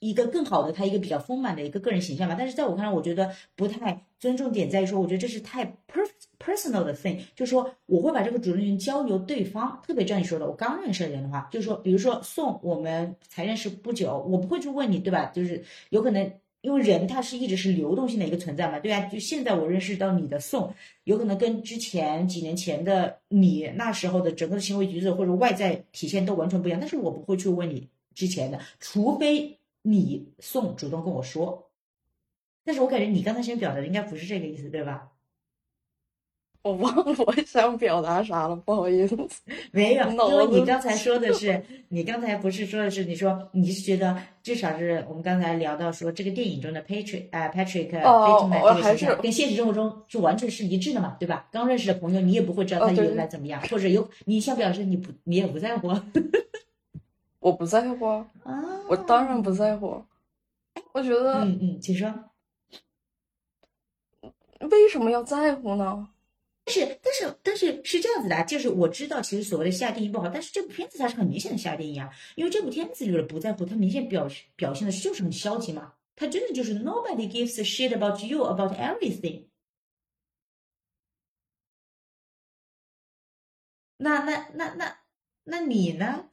[0.00, 6.06] 一个更好的他一个比较丰满的一个个人形象吧，但是在我看来，我觉得不太尊重点在于说，我觉得这是太 per
[6.38, 15.32] personal 的 thing，就是说我会把这个主动权交由对方，特别像你说的，我刚认识的人的话，就是说，比如说宋，我们才认识不久，我不会去问你，对吧？
[15.34, 16.30] 就是有可能
[16.64, 20.74] 因为人他是一直是流动性的一个存在嘛，对啊，就现在我认识到你的宋，
[21.04, 29.58] 有可能跟之前几年前的你那时候的整个的行为举止或者外在体现都完全不一样，但是我不会去问你之前的，除非。
[29.86, 31.70] 你宋主动跟我说，
[32.64, 35.10] 但是我感觉你刚才先表达的应该不是这个意思，对吧？
[36.64, 39.14] 我忘了我想表达啥了，不好意思。
[39.70, 51.46] 没有，因为你刚才说的是， 你刚才不是说的是，你说你是觉得至少是我们刚才聊到说这个电影中的 Patrick 啊 Patrick Bateman 这个形象跟现实生活中是完全是一致的嘛，对吧？
[51.52, 55.92] 刚认识的朋友你也不会知道他原来怎么样，或者有你想表示你不你也不在乎。
[57.40, 58.24] 我不在乎啊，
[58.88, 60.02] 我当然不在乎。
[60.94, 62.10] 我觉得，嗯嗯，请说。
[64.60, 66.08] 为什么要在乎呢？
[66.64, 79.44] 但是，但是，但是是这样子的啊，就是我知道，其实所谓的下定义不好，但是这部片子它是很明显的下定义啊，因为这部片子里的不在乎，它明显表表现的就是很消极嘛，它真的就是 nobody gives a shit about you about everything。
[83.98, 84.98] 那那那那
[85.44, 86.30] 那你呢？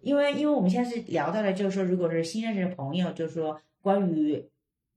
[0.00, 4.44] 因为因为我们现在是聊到了，就是说，如果是新认识的朋友，就是说关于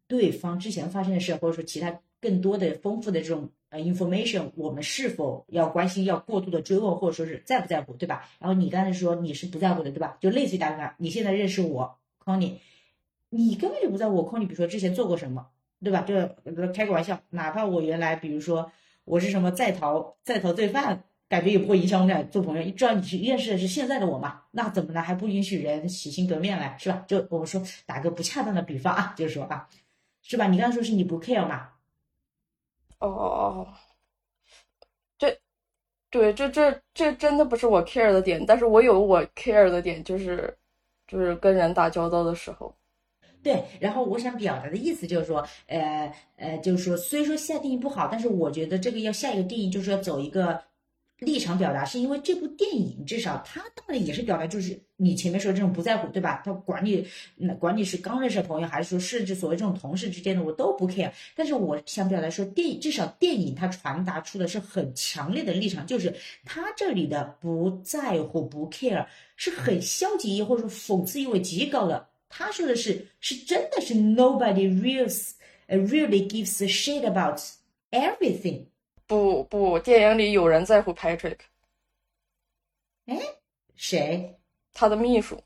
[0.08, 8.28] 对方之前发生的事，或者说其他更多的丰富的这种呃 information，我们是否要关心，要过度的追问，或者说是在不在乎，对吧？
[8.40, 10.18] 然后你刚才说你是不在乎的，对吧？
[10.20, 12.54] 就类似于大概你现在认识我 Connie，
[13.30, 15.48] 你根本就不在乎我 Connie，比如说之前做过什么，
[15.84, 16.02] 对吧？
[16.02, 16.14] 就
[16.74, 18.72] 开个玩笑，哪怕我原来比如说
[19.06, 21.04] 我是什么在逃在逃罪犯。
[21.32, 25.02] 感觉也不会影响我们俩做朋友，只要你是认识的是现在的我嘛，那怎么呢？
[25.02, 27.06] 还不允许人洗心革面了，是吧？
[27.08, 29.66] 就我们说打个不恰当的比方啊，就是说啊，
[30.22, 30.48] 是吧？
[30.48, 31.70] 你刚才说是你不 care 嘛？
[33.00, 33.68] 哦哦哦，
[35.18, 35.40] 这，
[36.10, 40.54] 对，这这这真的不是我 care 的点，但是我有我 care 的点，就是
[41.08, 42.76] 就是跟人打交道的时候。
[43.42, 50.62] 对，然后我想表达的意思就是说，呃呃，就是说，虽说下定义不好，但是我觉得这个要下一个定义，就是要走一个。
[51.22, 56.42] 立场表达是因为这部电影至少它当然也是表达，就是你前面说这种不在乎，对吧？
[56.44, 61.12] 他管你，那管你是刚认识的朋友，还是说甚至所谓这种同事之间的，我都不 care。
[61.36, 66.12] 但是我想表达说，电影至少电影它传达出的是很强烈的立场，就是
[66.44, 69.06] 他这里的不在乎、不 care
[69.36, 72.08] 是很消极或者说讽刺意味极高的。
[72.30, 75.34] 他说的是，是真的是 nobody reals
[75.68, 77.40] really gives a shit about
[77.92, 78.71] everything。
[79.12, 81.40] 不不，电影里有人在乎 Patrick。
[83.08, 83.20] 哎，
[83.76, 84.40] 谁？
[84.74, 85.44] 他的秘书。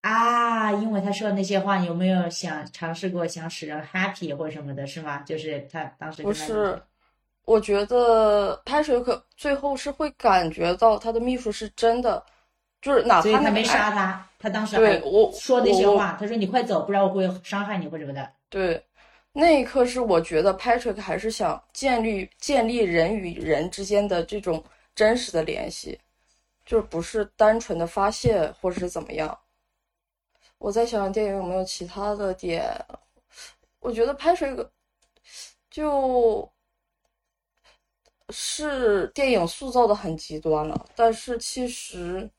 [0.00, 5.18] 啊，因为他说的那些话，有没有想尝试过想使人 happy 或者什么的，是吗？
[5.18, 6.82] 就是他当时不是，
[7.44, 12.26] 我觉得 Patrick 最后是会感觉到他的秘书是真的，
[12.82, 18.32] 就是哪怕他没杀他，他当时对我说那些话，他说你快走，不然我会伤害你或者什么的。
[18.48, 18.84] 对。
[19.38, 26.00] 那一刻是我觉得 Patrick 还是想建立建立人与人之间的这种真实的联系，
[26.64, 29.38] 就是不是单纯的发泄或者是怎么样。
[30.56, 32.64] 我在想电影有没有其他的点，
[33.80, 34.66] 我觉得 Patrick
[35.70, 36.50] 就
[38.30, 42.30] 是电影塑造的很极端了，但是其实。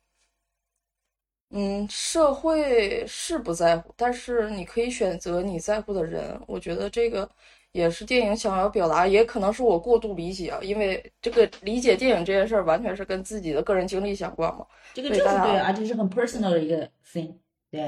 [1.52, 6.38] 嗯，社会是不在乎，但是你可以选择你在乎的人。
[6.46, 7.30] 我觉得这个
[7.72, 10.60] 也是电影想要表达，也可能是我过度理解啊。
[10.62, 14.68] 因为这个理解电影这件事儿，完全是跟自己的个人经历相关嘛。
[14.94, 17.36] 这个就是对，而且是很 personal 的一个 thing。
[17.72, 17.82] 对。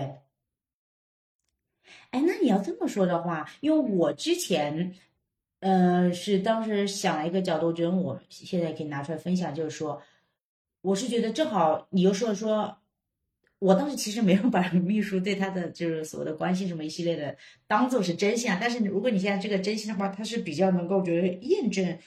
[2.12, 4.95] 哎，那你要这么说的话，因为我之前，
[5.60, 10.02] 呃，是当时想了一个角度，我觉得我现在可以拿出来分享，就是说，
[10.82, 12.78] 我是觉得正好你又说说。
[13.60, 17.36] 我当时其实没有把秘书对他的就是所谓的关心什么一系列的
[17.67, 21.98] 当做是真相，但是如果你现在这个真心的话，他是比较能够觉得验证，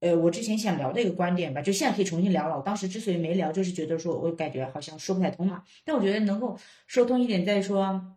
[0.00, 2.56] 呃，我之前想聊的一个观点吧，就现在可以重新聊了。
[2.56, 5.62] 我当时之所以没聊，就是觉得说我感觉好像说不太通嘛。
[5.84, 8.16] 但我觉得能够说通一点，在于说，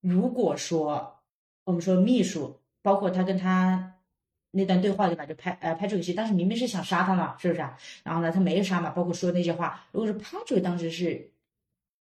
[0.00, 1.22] 如果说
[1.64, 3.94] 我们说秘书，包括他跟他
[4.52, 7.76] 那段对话对吧，就拍呃拍这个戏，当时明明是想杀他嘛，是不是啊？
[8.04, 11.32] 然后呢，他没杀嘛，包括说那些话，如果是拍这个当时是。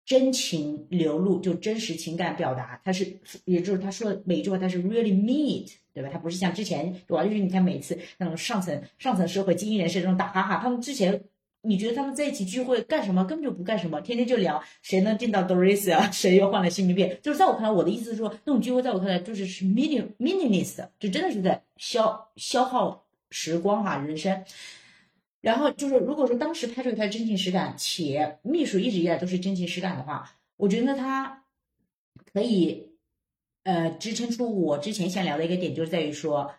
[0.05, 6.11] 真情流露，就真实情感表达，他是，也就是他说的每一句话，他是 really mean，对吧？
[6.13, 7.25] 他不是像之前，对吧？
[7.25, 11.23] 就是你看每次那种上层上层社会精英人士这种打哈哈，他们之前
[11.63, 13.25] 你觉得他们在一起聚会干什么？
[13.25, 17.17] 根本就不干什么，天天就聊谁能见到 Doris 啊， 谁又换了新名片。
[17.23, 24.43] 就是在我看来，我的意思是说，那种聚会在我看来就是是 meaning meaningless，就真的是在消消耗时光哈，人生。
[25.43, 31.45] 然后就是，如果说当时拍出他真情实感，且秘书一直以来都是真情实感的话，我觉得他
[32.33, 32.93] 可以，
[33.65, 36.55] 呃，支撑出我之前想聊的一个点，就是在于说，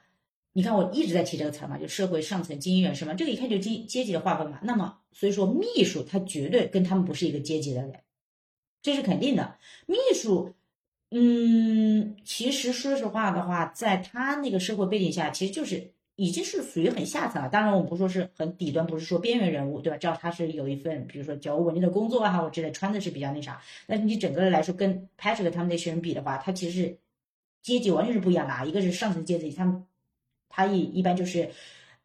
[0.51, 4.59] 你看我一直在提这个词嘛，就社会上层精英人士嘛，这个一看就阶阶级的划分嘛。
[4.63, 8.01] 那么所以说，秘书他绝对跟他们不是一个阶级的人，
[8.81, 9.57] 这是肯定的。
[9.85, 10.53] 秘书，
[11.11, 15.92] 嗯，其实说实话的话，在他那个社会背景下，其实就是。
[16.15, 17.49] 已经是属于很下层了。
[17.49, 19.97] 当然，我们不说是很底端，不是说边缘人物，对吧？
[19.97, 23.59] 只要他是有一份，比如说较为稳定的工作啊，我之类，穿的是比较那啥。
[23.87, 26.97] 但是你整个来说，跟 Patrick 他们那些人比的话，他其实是
[27.63, 28.63] 阶级完全是不一样的啊。
[28.63, 29.85] 一个是上层阶级，他们
[30.49, 31.49] 他一一般就是，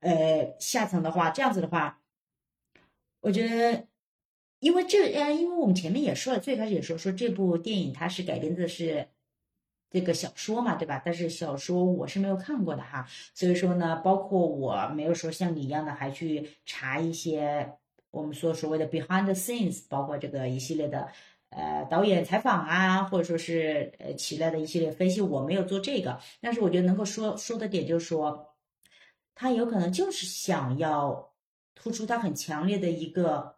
[0.01, 2.01] 呃，下层的话，这样子的话，
[3.21, 3.87] 我觉得，
[4.61, 9.09] 因为这，呃，因为我们前面也说了，最开始也说说这部电影它是改编的是。
[9.90, 11.01] 这个小说嘛，对吧？
[11.05, 17.72] 但是小说我是没有看过的哈，所以说呢，包括我没有说像你一样的还去查一些
[18.11, 21.09] 我们说所谓的 behind the scenes，包括这个一系列的
[21.51, 26.18] 呃导演采访啊，或者说是呃其他的一系列分析，我没有做这个。
[26.40, 28.55] 但是我觉得能够说说的点就是说，
[29.35, 31.33] 他有可能就是想要
[31.74, 33.57] 突出他很强烈的一个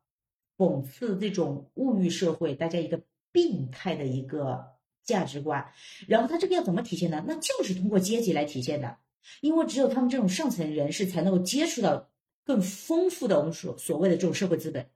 [0.57, 3.01] 讽刺这种物欲社会大家一个
[3.33, 4.70] 病态的一个
[5.05, 5.73] 价值观。
[6.09, 7.25] 然后他这个要怎么体现呢？
[7.27, 8.99] 那就是通过阶级来体现的，
[9.41, 12.11] 因为只有他们这种上层人士才能够接触到
[12.45, 14.89] 更丰富的我们所所谓的这种社会资本。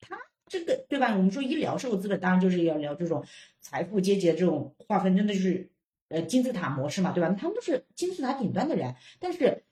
[0.00, 1.16] 他这个对吧？
[1.16, 3.24] 我们说医疗社会资本，当然就是要聊这种
[3.60, 5.70] 财富阶级的这种划分，真的就是
[6.08, 7.34] 呃金字塔模式嘛，对吧？
[7.38, 9.64] 他们都是金字塔顶端的人，但是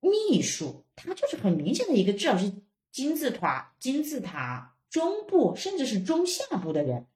[0.00, 2.52] 秘书他就是很明显的一个，至少是
[2.90, 7.06] 金字塔金字塔中部甚至是中下部的人。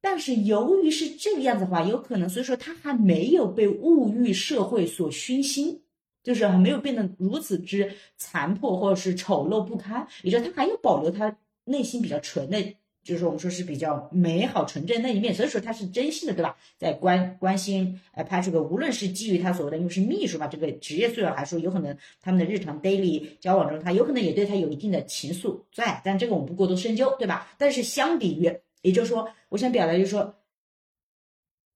[0.00, 5.82] 但是由于是这个样子的话，有可能所以说他还没有被物欲社会所熏心。
[6.22, 12.62] 就是还没有变得如此之残破或者是丑陋不堪，也就是他还有保留他内心比较纯的，
[13.02, 16.56] 就是我们说是比较美好纯真那一面，所以说他是真心的，对吧？
[16.78, 27.52] 在关关心呃 Patrick，无论是基于他所谓的因为是秘书嘛，这个职业素养，还是说有可能他们的日常 daily 交往中，他有可能也对他有一定的情愫在，但这个我们不过多深究，对吧？
[27.58, 30.34] 但是相比于，也就是说，我想表达就是说。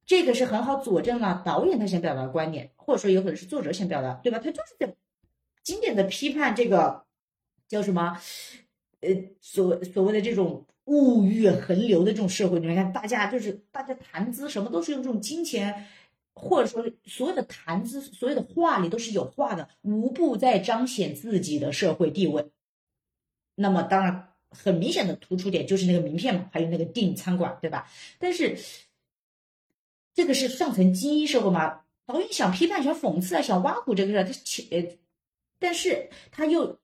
[0.06, 4.38] 这个是很好佐证了导演他想表达的观点，或者说有可能是作者想表达，对吧？
[4.38, 4.94] 他就是在
[5.62, 7.06] 经典的批判这个
[7.66, 8.20] 叫什么，
[9.00, 9.08] 呃，
[9.40, 12.60] 所所谓的这种物欲横流的这种社会。
[12.60, 15.86] 你们看，大家就是大家谈资什么都是用这种金钱，
[16.34, 22.50] 或者说所有的谈资，所有的话里都是有话的，无不在彰显自己的社会地位。
[23.54, 27.90] 那么当然很明显的突出点就是那个名片嘛，还有那个订餐馆，对吧？
[28.18, 28.56] 但是。
[30.16, 31.80] 这个是上层精英社会嘛？
[32.06, 34.96] 导演想批判、想讽刺啊，想挖苦这个事，他其呃，
[35.58, 36.78] 但是他又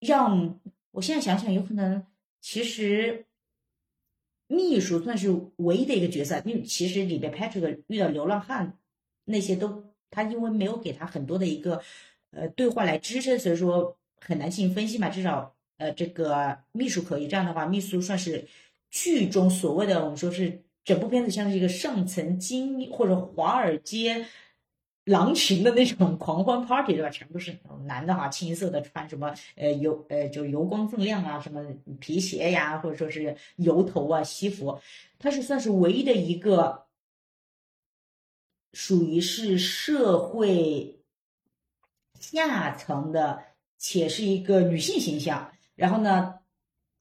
[0.00, 0.58] 让
[0.90, 2.04] 我现在想想，有可能
[2.40, 3.25] 其实
[4.46, 8.78] 秘书算是唯一的一个角色，因为其实里边 Patrick 遇到流浪汉
[9.24, 11.80] 那些都，他因为没有给他很多的一个
[12.30, 15.08] 呃对话来支撑，所以说很难进行分析嘛。
[15.08, 18.46] 至少呃，这个秘书可以这样的话，秘书算是
[18.90, 20.62] 剧中所谓的我们说是。
[20.86, 24.24] 整部片子像是一个上层精英或者华尔街
[25.06, 27.08] 狼群的那种 狂欢 party，对吧？
[27.10, 31.64] 全部是男的哈，青色的，穿什么呃油呃就油光锃亮啊，什么
[31.98, 34.78] 皮鞋呀，或者说是油头啊西服，
[35.18, 36.86] 他是算是唯一的一个
[38.72, 41.00] 属于是社会
[42.18, 43.42] 下层的，
[43.78, 45.52] 且是一个女性形象。
[45.76, 46.40] 然后呢，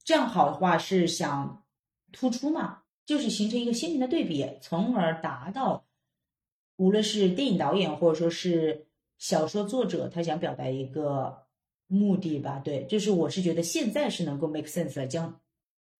[0.03, 1.63] 这样好的话是想
[2.11, 2.83] 突出嘛？
[3.05, 5.84] 就是形成一个鲜明的对比，从而达到
[6.77, 8.85] 无论是电影导演或者说是
[9.17, 11.37] 小说作者他想表达一个
[11.87, 12.59] 目的吧。
[12.59, 15.39] 对，就是我是觉得现在是能够 make sense 的，将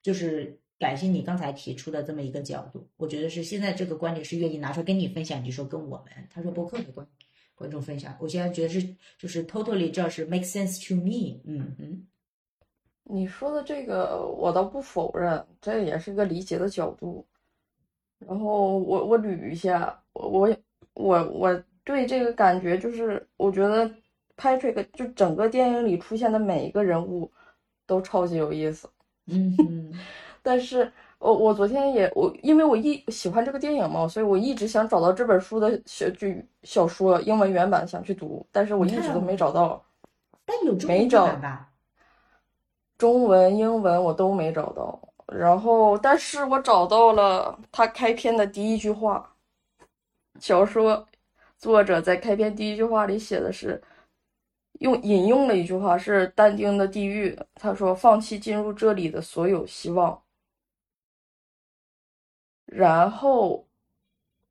[0.01, 7.07] 就是感谢你刚才提出的这么一个角度，我觉得是现在这个观点是愿意拿出来跟你分享，你说跟我们他说博客的观
[7.53, 11.39] 观众分享，我现在觉得是就是 totally 这是 make sense to me。
[11.45, 12.07] 嗯嗯。
[13.07, 17.23] 你说的这个，我倒不否认，这也是一个理解的角度。
[18.17, 20.57] 然后我我捋一下，我我
[20.95, 23.89] 我我对这个感觉就是，我觉得
[24.36, 27.31] Patrick 就整个电影里出现的每一个人物
[27.86, 28.89] 都超级有意思。
[29.27, 29.93] 嗯，
[30.41, 39.84] 但是我我昨天也我因为我一喜欢这个电影嘛，所以我一直想找到这本书的小剧小说英文原版想去读，但是我一直都没找到。
[40.45, 41.69] 但有中文版吧？
[42.97, 49.35] 中文、英文我都没找到，然后，但是我找到了他开篇的第一句话。
[50.39, 51.08] 小说
[51.58, 53.82] 作者在开篇第一句话里写的是，
[54.80, 60.21] 用引用了一句话，是但丁的《地狱》，他说：“放弃进入这里的所有希望。”
[62.67, 63.65] 然后，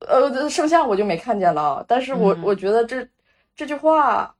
[0.00, 1.84] 呃，剩下我就没看见了。
[1.86, 3.06] 但是我我觉得这
[3.54, 4.34] 这句话。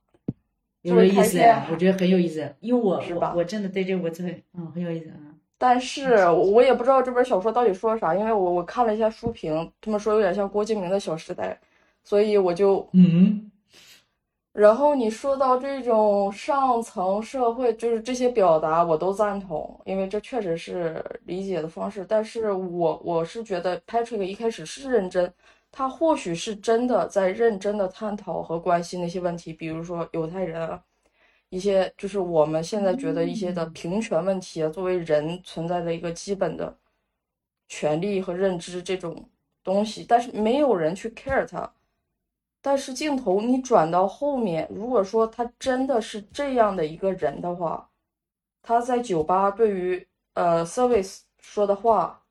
[0.81, 1.39] 有意思，
[1.71, 5.24] 我觉得很有意思，因为我我我真的对这个真的嗯很有意思啊。
[5.57, 11.57] 但是我也不知道这本小说到底说啥，因为我我看了一下书评，他们说有点像郭敬明的《小时代》，
[12.03, 13.51] 所以我就嗯。
[14.53, 22.05] 然后你说到这种上层社会，就是这些表达我都赞同，因为这确实是理解的方式。
[22.07, 25.33] 但是我我是觉得 Patrick 一开始是认真。
[25.73, 30.81] 他或许是真的在认真的探讨和关心那些问题，比如说犹太人啊，
[31.49, 36.77] 一些就是我们现在觉得一些的平权问题啊，作为人存在的一个基本的
[37.67, 39.29] 权利和认知这种
[39.63, 41.71] 东西，但是没有人去 care 他。
[42.61, 47.89] 但是镜头你转到后面，如果说他真的是这样的一个人的话，
[48.61, 52.21] 他在酒吧对于呃 service 说的话。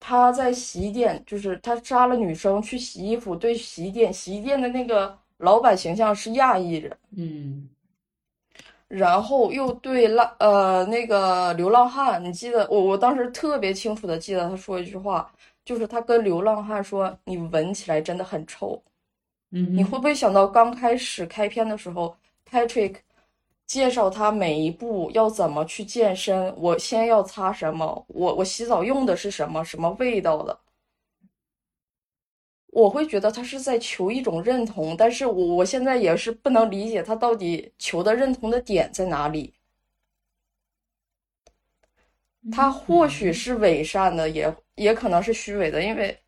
[0.00, 7.68] 他在洗衣店，就是他杀了女生去洗衣服，对洗衣店洗衣店的那个老板形象是亚裔人，嗯，
[8.86, 15.32] 然后又对浪呃那个流浪汉，你记得我我当时特别清楚的记得他说一句话，
[15.64, 18.80] 就是他跟流浪汉说：“你闻起来真的很臭。”
[19.50, 22.14] 嗯，你会不会想到刚开始开篇的时候
[22.50, 22.96] ，Patrick
[23.66, 30.58] 介绍他每一步要怎么去健身，我先要擦什么，我我洗澡用的是什么，什么味道的？
[32.68, 39.54] 我会觉得他是在求一种认同，但是我我现在也是不能理解他到底求的认同的点在哪里。
[42.52, 46.18] 他或许是伪善的，也也可能是虚伪的，因为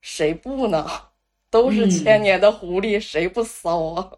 [0.00, 0.86] 谁不呢？
[1.50, 4.12] 都是千年的狐狸，谁不骚啊？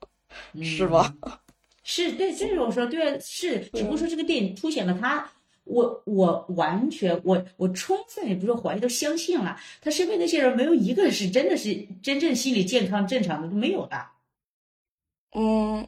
[0.60, 1.14] 是吧？
[1.22, 1.32] 嗯
[1.84, 5.30] 是对，这种说对，是，只不过说这个电影凸显了他，
[5.64, 14.06] 我我完全我我充分也不是说怀疑，都相信了，他身边那些人没有一个是真的是真正心理健康正常的都没有的。
[15.34, 15.86] 嗯，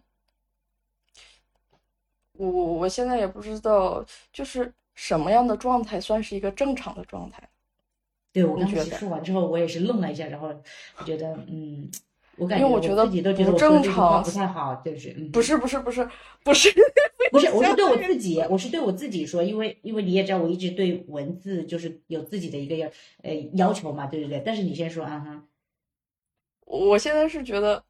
[2.32, 7.42] 我我我现在也不知道，就是什么样的状态算是一个正常的状态。
[8.32, 10.54] 对我刚才说完之后，我也是愣了一下，然后
[10.98, 11.90] 我觉得嗯。
[12.36, 16.08] 我感觉我觉得自己都觉得我说这句话正常不太好，就是嗯，不是不是不是
[16.42, 16.70] 不是
[17.30, 22.88] 不是，我是对我 自己，我是对我自己说，因为因为你也知道，我一直对文字就是有自己的一个要
[23.22, 24.42] 呃要求嘛，对不对？
[24.44, 25.44] 但是你先说啊哈，
[26.66, 27.82] 我现在是觉得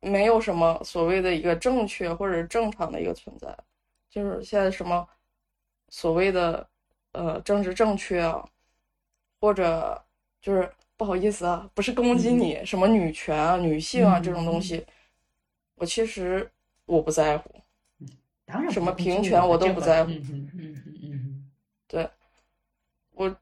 [0.00, 3.56] 没有什么所谓的一个正确或者正常的一个存在，
[4.08, 5.06] 就是现在什么
[5.88, 6.68] 所谓的
[7.12, 8.44] 呃政治正确啊，
[9.40, 10.00] 或者
[10.40, 10.70] 就是
[11.00, 14.84] 不好意思啊，不是攻击你，什么女权啊、女性啊这种东西，
[15.76, 16.46] 我其实
[16.84, 17.50] 我不在乎。
[18.44, 21.50] 当然什么平权我都不在乎嗯嗯嗯哼嗯，
[21.88, 22.10] 对，
[23.14, 23.34] 我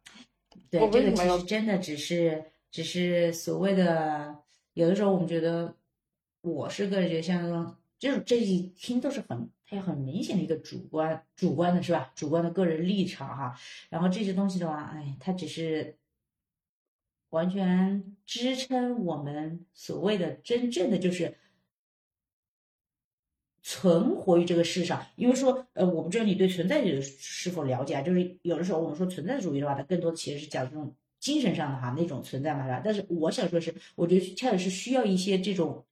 [0.70, 4.36] 对，我这个其实真的只是只是所谓的，
[4.74, 5.74] 有的时候我们觉得，
[6.42, 12.12] 我是个人觉得像这种这一听都是很它有很明显的一个主观主观的是吧？
[12.14, 15.96] 主观的个人立场哈，然后这些东西的话，哎，它只是
[17.30, 21.34] 完全支撑我们所谓的真正的就是。
[23.60, 28.00] 存活于这个世上，因为说，呃，我不知道你对存在主义是否了解啊？
[28.00, 32.80] 就是有的时候我们说存在主义的话，它更多其实是讲这种精神上的哈那种存在嘛，是吧？
[32.82, 35.84] 但是我想说是，我觉得恰恰是需要一些这种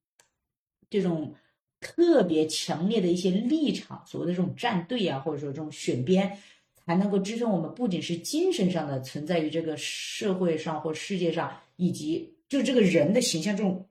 [0.89, 1.35] 这种
[1.79, 6.39] 特别强烈的一些立场，所谓的这种站队啊，或者说这种选边，
[6.87, 13.89] 才能够支撑我们不仅是精神上的存在于这个社会上或世界上，以及就这个人的形象这种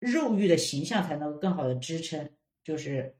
[0.00, 2.28] 肉欲的形象，才能够更好的支撑。
[2.64, 3.14] 就是，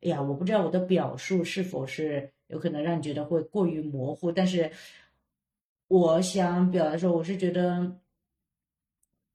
[0.00, 4.70] 哎呀，我不知道我的表述是否是有可能让你觉得会过于模糊，但是
[5.88, 7.98] 我想表达说，我是觉得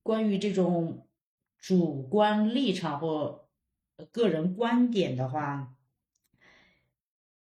[0.02, 1.06] 关于这种
[1.60, 3.48] 主观立场或
[4.12, 5.76] 个人观点的话，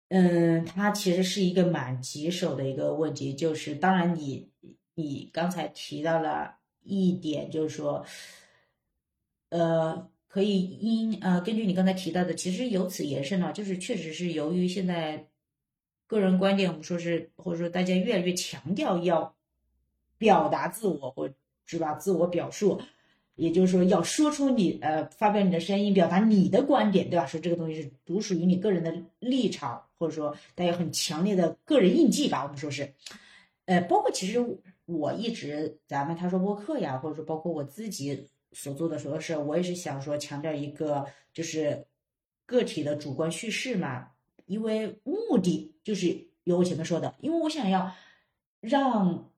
[0.10, 3.34] 嗯，它其实是一个蛮棘手的一个问题。
[3.34, 4.50] 就是当然你，
[4.96, 8.06] 你刚才提到了一点，就是说，
[9.50, 10.10] 呃。
[10.30, 15.30] 可以因呃根据你刚才提到的，其实由此延伸呢，就是确实是由于现在
[16.06, 19.36] 个人观点，我们说是或者说大家越来越强调要
[20.18, 21.28] 表达自我或
[21.66, 22.80] 是吧自我表述，
[23.38, 27.26] 也就是说要说出你呃发表你的声音，表达你的观点，对吧？
[27.26, 32.94] 说这个东西是独属于你个人的立场，或者说带有很强烈的个人印记吧，我们说是，
[33.64, 34.46] 呃，包括其实
[34.86, 38.28] 我一直咱们他说播客呀，或者说包括我自己。
[38.54, 41.86] 所做的所有事，我也是想说强调一个，就是
[42.46, 44.08] 个体的主观叙事嘛。
[44.46, 47.92] 因为目的就是有我前面说的，因为我想要
[48.62, 49.30] 让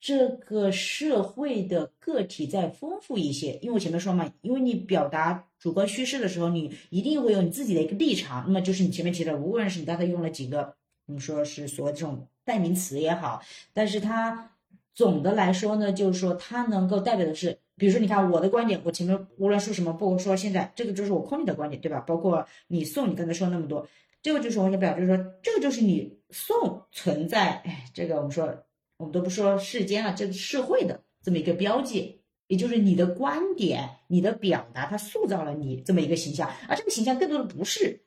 [0.00, 3.58] 这个社会的个体再丰富一些。
[3.62, 8.44] 因为我前面说嘛，因为你表达主观叙事的时候，你一定会有你自己的一个立场。
[8.46, 10.74] 那么就是你前面提的，无论是你刚才用了几个，
[11.06, 13.42] 我们说是所谓这种代名词也好，
[13.72, 14.52] 但是它
[14.94, 17.58] 总的来说呢，就是说它能够代表的是。
[17.76, 22.00] 比如说，你看我的观点，我前面无论说什么，包括说现在这个就是我空你的观点，对吧？
[22.00, 23.86] 包括你宋，你刚才说那么多，
[24.20, 28.52] 这个就是我想表，就是说这个就是你宋存在，哎，这个我们说
[28.98, 38.02] 我们都不说世间了，这个社会的这么一个标记，也就是你的观点、你的表达，它塑造了你这么一个形象，而这个形象更多的不是，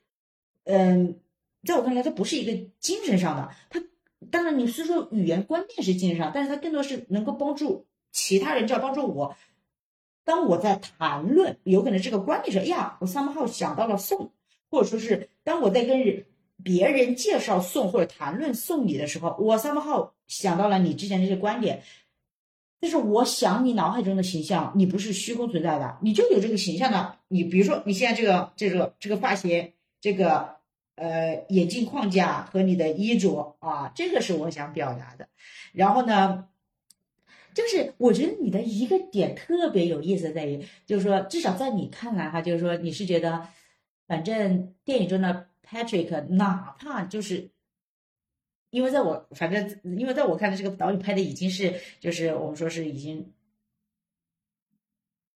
[0.64, 1.18] 嗯，
[1.64, 3.82] 在我看来，它不是一个精神上的，它
[4.30, 9.34] 当然你是说语言观念是精神上，但是它更多是能够帮助其他人，就要帮助我。
[10.24, 14.30] 当我在谈论，有可能这个观点说，哎呀，我 somehow 想到了宋，
[14.70, 16.26] 或者说是当我在跟人
[16.62, 21.82] 别人介绍送或者谈论送你的时候，我 somehow 想到了你之前这些观点，
[22.80, 27.16] 就是我想你脑海中的形象，你不是虚空存在的，你就有这个形象的。
[27.28, 30.56] 你比如说你现在这个这个这个发型，这个
[30.96, 35.28] 呃眼镜框架和你的衣着啊，这个是我想表达的。
[35.72, 36.48] 然后呢，
[37.54, 43.48] 就是我觉得你的一个点特别有意思在于，就是说至少在你看来哈，就是说你是觉得，
[44.06, 47.50] 反正电影中的 Patrick 哪怕就是。
[48.70, 53.30] 因为在我反正，因为在我看来，这个导演拍的已经是，就是我们说是已经，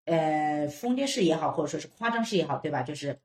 [0.06, 2.82] 呃，疯癫式也好，或者说是夸张式也好，对吧？
[2.82, 3.20] 就是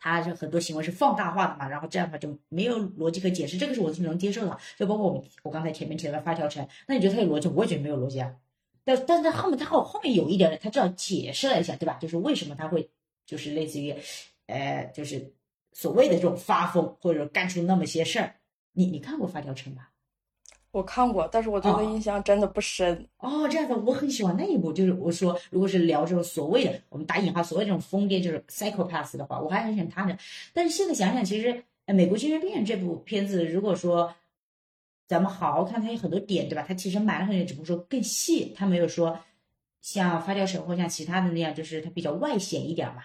[0.00, 4.58] 他是很多行为是放大化的嘛，然后这样的话就没有逻辑可解释，这个是我是能接受的。
[4.76, 7.46] 就包括我们我刚才前面提到的发条城，那你觉得他有逻辑？
[7.46, 8.34] 我也觉得没有逻辑啊。
[8.82, 11.98] 但但是后面他后后面有一点，他至少解释了一下，对吧？
[12.00, 12.90] 就是为什么他会
[13.24, 13.94] 就是类似于，
[14.46, 15.32] 呃，就是
[15.74, 18.36] 所谓的这种发疯，或者干出那么些事儿。
[18.72, 19.90] 你你看过《发条城》吧？
[20.70, 23.08] 我看过，但是我对他印象真的不深。
[23.18, 24.72] 哦，这样子，我很喜欢那一部。
[24.72, 30.18] 就是我说，如果是聊这种所谓的我们打引号所谓这种疯癫，就是 psychopath 的话，我还很喜欢他的。
[30.52, 31.52] 但是现在想想，其实
[31.94, 34.12] 《美国精神病人》这部片子，如果说
[35.06, 36.64] 咱们好好看，它有很多点，对吧？
[36.66, 39.20] 它其实埋了很多，只不过说更细，它没有说
[39.80, 43.04] 像《发条城》或像其他的那样，就是它比较外显一点嘛。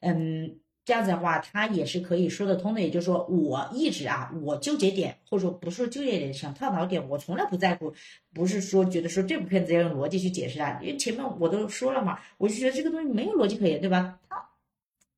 [0.00, 0.58] 嗯。
[0.86, 2.80] 这样子的话，他也是可以说得通的。
[2.80, 7.92] 也就是说，我一直啊，我纠结点或者说不是说纠结点，想探讨点，我从来不在乎，
[8.32, 14.20] 不是说觉得说这部片子要用逻辑去解释它，因为前面我都说了嘛，我就觉得这个东西没有逻辑可言，对吧？
[14.28, 14.48] 他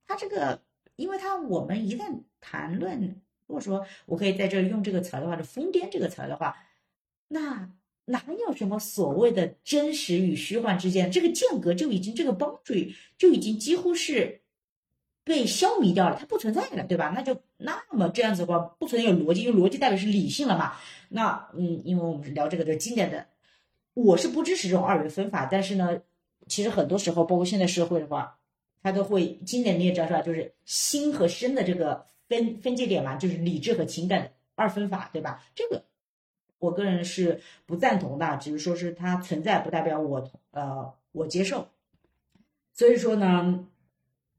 [0.07, 0.63] 他这个，
[0.97, 2.99] 因为他我们一旦谈论，
[3.47, 6.57] 如果说我可以在这用这个词的话，就疯癫这个词的话，
[7.29, 7.71] 那
[8.07, 14.41] 哪有什么所谓的真实与虚幻之间这个间隔就已经这个 boundary 就已经几乎是。
[15.29, 17.13] 被消弭掉了，它不存在了，对吧？
[17.15, 20.73] 那就那么这样子的话，不存在有逻辑，因为逻辑代表是理性了嘛。
[21.11, 23.27] 那嗯，因为我们是聊这个的经典的，
[23.93, 26.01] 我是不支持这种二元分法，但是呢，
[26.47, 28.39] 其实很多时候，包括现在社会的话，
[28.83, 30.23] 它都会经典你也知道是吧？
[30.23, 35.45] 就是心和身的这个分分界点嘛，就是理智和情感二分法，对吧？
[35.55, 35.85] 这个
[36.59, 41.69] 我个人是不赞同的，只是说是它存在，不代表我呃我接受。
[42.73, 43.67] 所以说呢。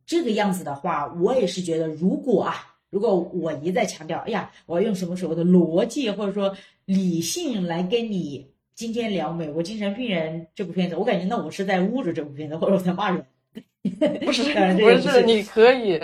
[0.10, 6.52] 这个样子的话，我也是觉得，如果啊，如果我一再强调，哎呀，我要用什么所谓的逻辑或者说
[6.86, 13.24] 理性来跟你今天聊《美国精神病人》这部片子，我感觉那我是在侮辱这部片子，或者我在骂人。
[14.26, 14.42] 不是，
[14.82, 16.02] 不是，你可以。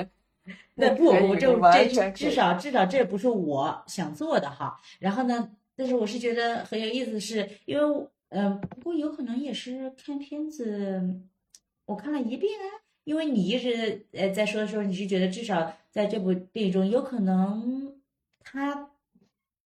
[0.76, 4.80] 那不，我就这至少至少这不是我想做的哈。
[5.00, 11.02] 然后呢，但是我是觉得很有意思，是因为嗯，不过有可能也是看片子，
[11.88, 12.52] 我看了一遍。
[13.06, 17.96] 因为你一直呃在说的时候，你是觉得至少在这部电影中，有可能
[18.40, 18.92] 他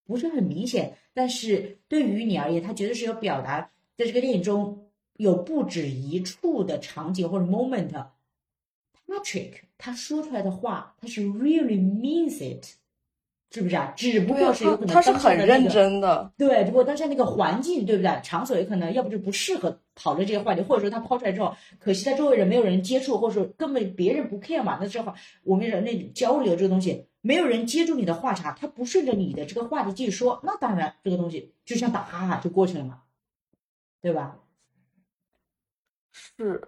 [0.05, 8.07] 不是很明显，但是对于你而言，他绝对是有表达，在这个电影中有不止一处的场景或者 moment。
[9.07, 12.75] Patrick 他说出来的话，他是 really means it。
[13.51, 13.91] 是不是啊？
[13.97, 16.63] 只不过是有可能他是很认真的，对。
[16.63, 18.21] 只不过当下那个环境，对不对？
[18.23, 24.77] 场所也可能，要不就不适合讨论这些话题，或者说他抛出来之后，可惜他周围人没有人接触，或者说根本别人不 care 嘛。
[24.79, 33.01] 那这话我们人类交流这个东西，没有人接住你的话茬，他不顺着你的这个话题继续说，那当然这个东西就像打哈哈就过去了嘛，
[33.99, 34.37] 对吧？
[36.37, 36.61] 是。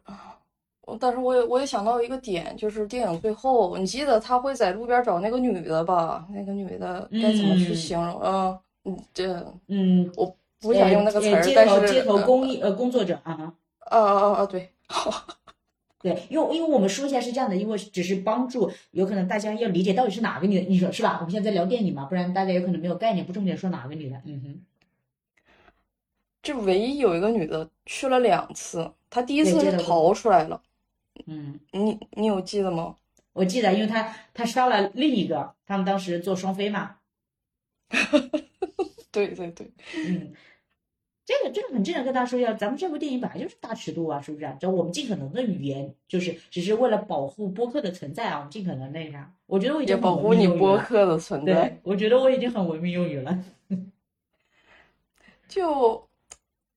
[0.99, 6.27] 但是我也我也想到一个点，就是电影最后，你记得他会在路边找那个女的吧？
[6.29, 8.59] 那个女的该怎么去形容啊？
[8.83, 14.69] 嗯，这嗯，我不想用那个词儿，但是街头工艺呃工作者啊啊啊啊对，
[16.01, 21.17] 对，因为因为我们说一下是这样的，因为只是帮助，有可能大家要理解到底是哪个女的，你说是吧？
[21.19, 24.19] 我们现在在聊电影嘛，不然大家有可能没有概念，不重点说哪个女的。
[24.25, 24.61] 嗯哼，
[26.41, 30.59] 这唯一有一个女的去了两次，她第一次是逃出来了。
[31.27, 32.97] 嗯，你你有记得吗？
[33.33, 36.97] 我记得，因为他他杀了另一个，他们当时做双飞嘛。
[39.11, 40.33] 对对对，嗯，
[41.25, 44.45] 这个这个很正常，跟大家说一下，咱们这部电影本来就是大尺度啊，是不是？
[44.59, 49.33] 只要我们尽可能的语言，就是只是为了保护播客的存在啊，我们尽可能那啥。
[49.45, 51.79] 我觉得我已经保护你播客的存在。
[51.83, 53.43] 我觉得我已经很文明用语了。
[55.47, 56.07] 就，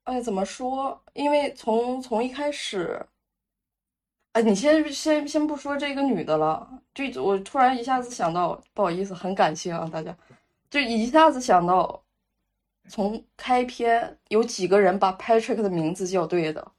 [0.04, 1.02] 哎，怎么说？
[1.14, 3.04] 因为从从一开始。
[4.34, 10.16] 哎，你先先先不说这个女的了，就我突然一下子想到，不好意思，很感谢啊，大家，
[10.68, 12.02] 就一下子想到，
[12.88, 16.72] 从开篇有几个人把 Patrick 的名字叫对的，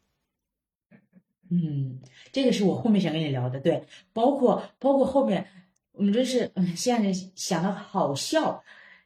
[1.50, 2.02] 嗯，
[2.34, 3.82] 这个是我后面想跟你聊的，对，
[4.12, 5.48] 包括包括后面，
[5.94, 8.62] 我们真是，嗯，现在想到好笑，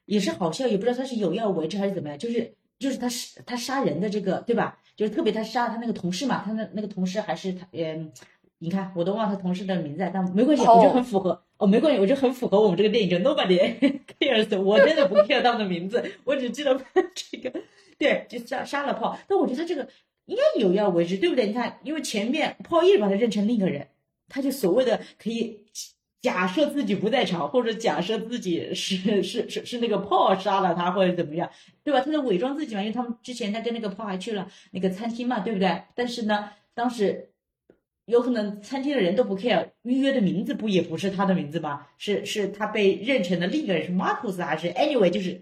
[0.06, 4.76] 也是好笑，也不知道他是有意为之还是怎么样，就是就是他是他杀人的这个，对吧？
[4.96, 8.10] 就是特别他杀他那个同事嘛，他那那个同事还是他，嗯。
[8.60, 11.42] 你看我都忘他同事的名字，但没关系我觉得很符合。
[11.56, 13.58] 哦，没关系，我觉得很符合我们这个电影，叫 Nobody
[14.18, 14.58] cares。
[14.60, 16.78] 我真的不 care 他们的名字，我只记得
[17.14, 17.52] 这个，
[17.98, 19.18] 对，就杀杀了炮。
[19.28, 19.86] 但我觉得他这个
[20.26, 21.46] 应该有要为之，对不对？
[21.48, 23.86] 你看，因为前面炮一直把他认成另一个人，
[24.28, 25.64] 他就所谓的可以
[26.22, 31.50] 假设自己不在场，或者假设自己是是是是那个炮杀了他，或者怎么样，
[31.82, 32.00] 对吧？
[32.00, 35.82] 他在伪装自己嘛，因为他们之前他跟那个炮还去了那个餐厅嘛，对不对？
[35.94, 37.29] 但是呢，当时
[38.10, 41.86] 有可能餐厅的人都不 care，预约的名字不也不是他的名字吗？
[41.96, 45.40] 是是他被认成的另一个人是 Marcus 还是 Anyway，就是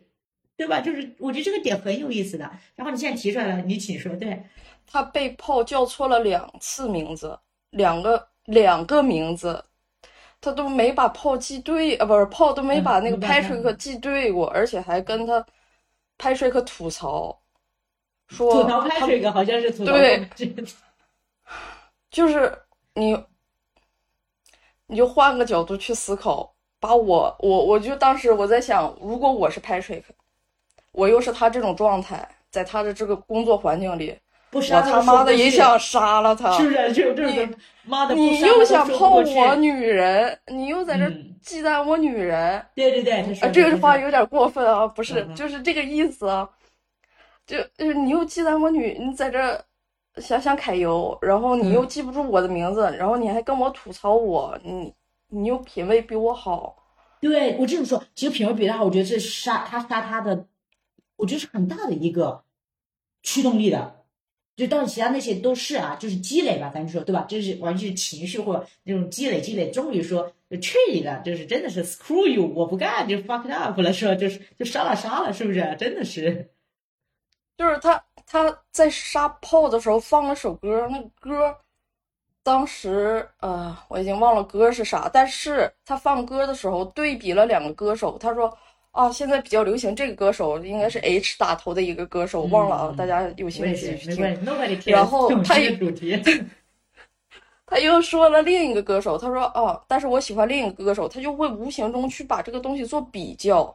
[0.57, 0.81] 对吧？
[0.81, 2.51] 就是我觉得这个点很有意思的。
[2.77, 4.43] 然后你现在提出来了，你请说，对。
[4.91, 7.39] 他被炮叫错了两次名字，
[7.71, 9.63] 两个两个名字，
[10.41, 15.45] 他都没把炮记对啊，不是炮都没嗯把那个 Patrick 记对过，而且还跟他
[16.19, 17.39] Patrick 吐槽，
[18.29, 20.63] 说吐槽 Patrick 好像是吐槽对这个
[22.11, 22.53] 就是
[22.95, 23.17] 你，
[24.87, 30.03] 你就换个角度去思考，把我我我就当时我在想，如果我是 Patrick，
[30.93, 34.19] 我又是他这种状态，在他的这个工作环境里，我
[34.51, 36.93] 不杀他妈的也想杀了他，是不是？
[36.93, 37.55] 就就是你
[37.85, 41.11] 妈的，你又想泡我女人，你又在这
[41.43, 46.49] 忌惮我女人，对对对，啊，这个话有点过分啊，不是嗯，就是这个意思啊，
[47.47, 49.63] 就就是你又忌惮我女，你在这儿
[50.21, 54.93] 想想揩油，然后你又嗯记不住我的名字，然后你还跟我吐槽我，你
[55.29, 56.77] 你又品味比我好，
[57.21, 60.47] 对我这么说，其实品味比他好，我觉得是杀他杀他的，
[61.17, 62.43] 我觉得是很大的一个
[63.23, 63.97] 驱动力的。
[64.57, 67.25] 就当然其他那些都是啊，就是积累吧，咱就说对吧？
[67.29, 74.17] 就是完全是情绪或者那种积累积累，终于说就去你的，就是真的是 screw you，我不干，就 fuck it up 了，是吧？
[74.17, 75.77] 就是就杀了杀了，是不是？
[75.79, 76.51] 真的是，
[77.57, 81.57] 就是他他在杀炮的时候放了首歌，那歌
[82.43, 88.55] 当时呃我已经忘了歌是啥，但是他放歌的时候对比了两个歌手，他说
[88.91, 94.23] 啊现在比较流行这个歌手应该是 H 打头的一个歌手，忘了啊，嗯大家有兴趣去听。
[94.85, 95.55] 然后他
[97.65, 103.75] 他又说了另一个歌手，他说哦，但是我喜欢另一个歌手，他就会无形中去把这个东西做比较。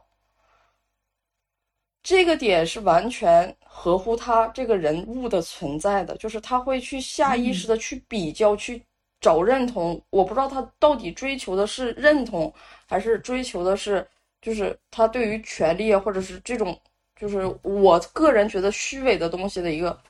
[2.02, 8.80] 这个点是完全合乎他这个人物的存在的，就是他会去下意识的去比较，去
[9.20, 10.00] 找认同。
[10.10, 12.54] 我不知道他到底追求的是认同，
[12.86, 14.06] 还是追求的是，
[14.40, 16.80] 就是他对于权力啊，或者是这种，
[17.16, 20.00] 就是我个人觉得虚伪的东西的一个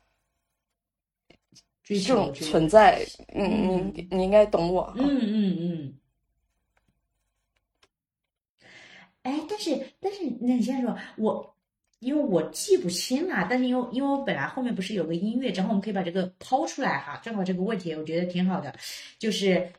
[1.82, 3.02] 追这种存在。
[3.34, 4.94] 嗯，嗯你你应该懂我哈。
[4.98, 5.94] 嗯嗯嗯。
[9.22, 11.53] 哎，但是但是，那你先说，我
[12.04, 18.74] 因为我记不清了，但是因为因为我本来后面不是有个音乐，正好我们可以把这个抛出来哈，正好这个问题我觉得挺好的，
[19.18, 19.72] 就是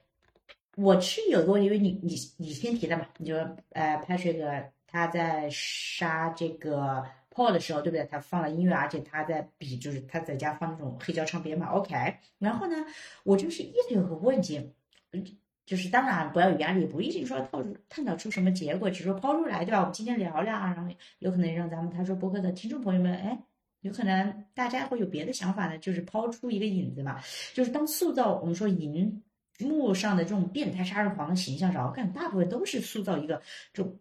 [0.76, 3.36] 我是有一个问题，因为你你你先提的嘛，你就
[3.69, 7.03] 呃 Patrick 他在杀这个
[7.34, 8.05] Paul 的时候，对不对？
[8.05, 11.93] 他放了音乐，而且他在比，就是他在家放那种黑胶唱片嘛，OK。
[12.39, 12.76] 然后呢，
[13.23, 14.71] 我就是一直有个问题，
[15.11, 15.23] 嗯
[15.66, 19.80] 就是当然不要有压力，不一定说套出探讨出什么结果，只是说抛出来，对吧？
[19.80, 23.38] 我们今天聊聊啊，然后有可能让咱们他说播客的听众朋友们，哎，
[23.82, 27.20] 有可能大家会有别的想法呢，就是抛出一个引子嘛，
[27.53, 29.22] 就是当塑造我们说荧
[29.59, 33.41] 幕上的这种变态杀人狂的形象时候，我感觉大部分都是塑造一个
[33.74, 33.97] 这种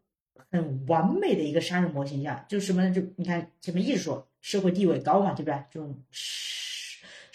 [0.51, 2.95] 很完美的一个杀人魔形象，就什么呢？
[2.95, 5.62] 就你看前面一直说社会地位高嘛，对不对？
[5.71, 5.97] 这种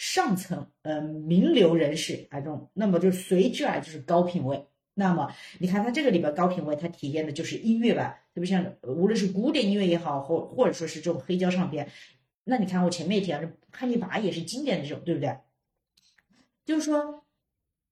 [0.01, 4.65] 上层呃名流人士啊，这种，那么就随之而就是高品位。
[4.93, 5.29] 那么
[5.59, 11.89] 你看它这个里边高品位，它体现的就是音乐吧，特别像无论是古典音乐也好，或或者说是这种黑胶唱片。
[12.45, 15.35] 那你看我前面也提到，这汉尼拔也是经典的这种，对不对？
[16.63, 17.25] 就是说，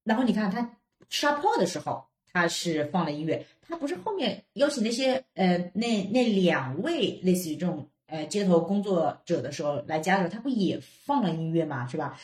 [0.06, 0.78] 然后你看他
[1.10, 12.20] 杀炮的时候，他是放了音乐，他不是后面邀请那些呃那那两位类似于这种呃街头工作者的时候来家的时候，他不也放了音乐嘛，是吧？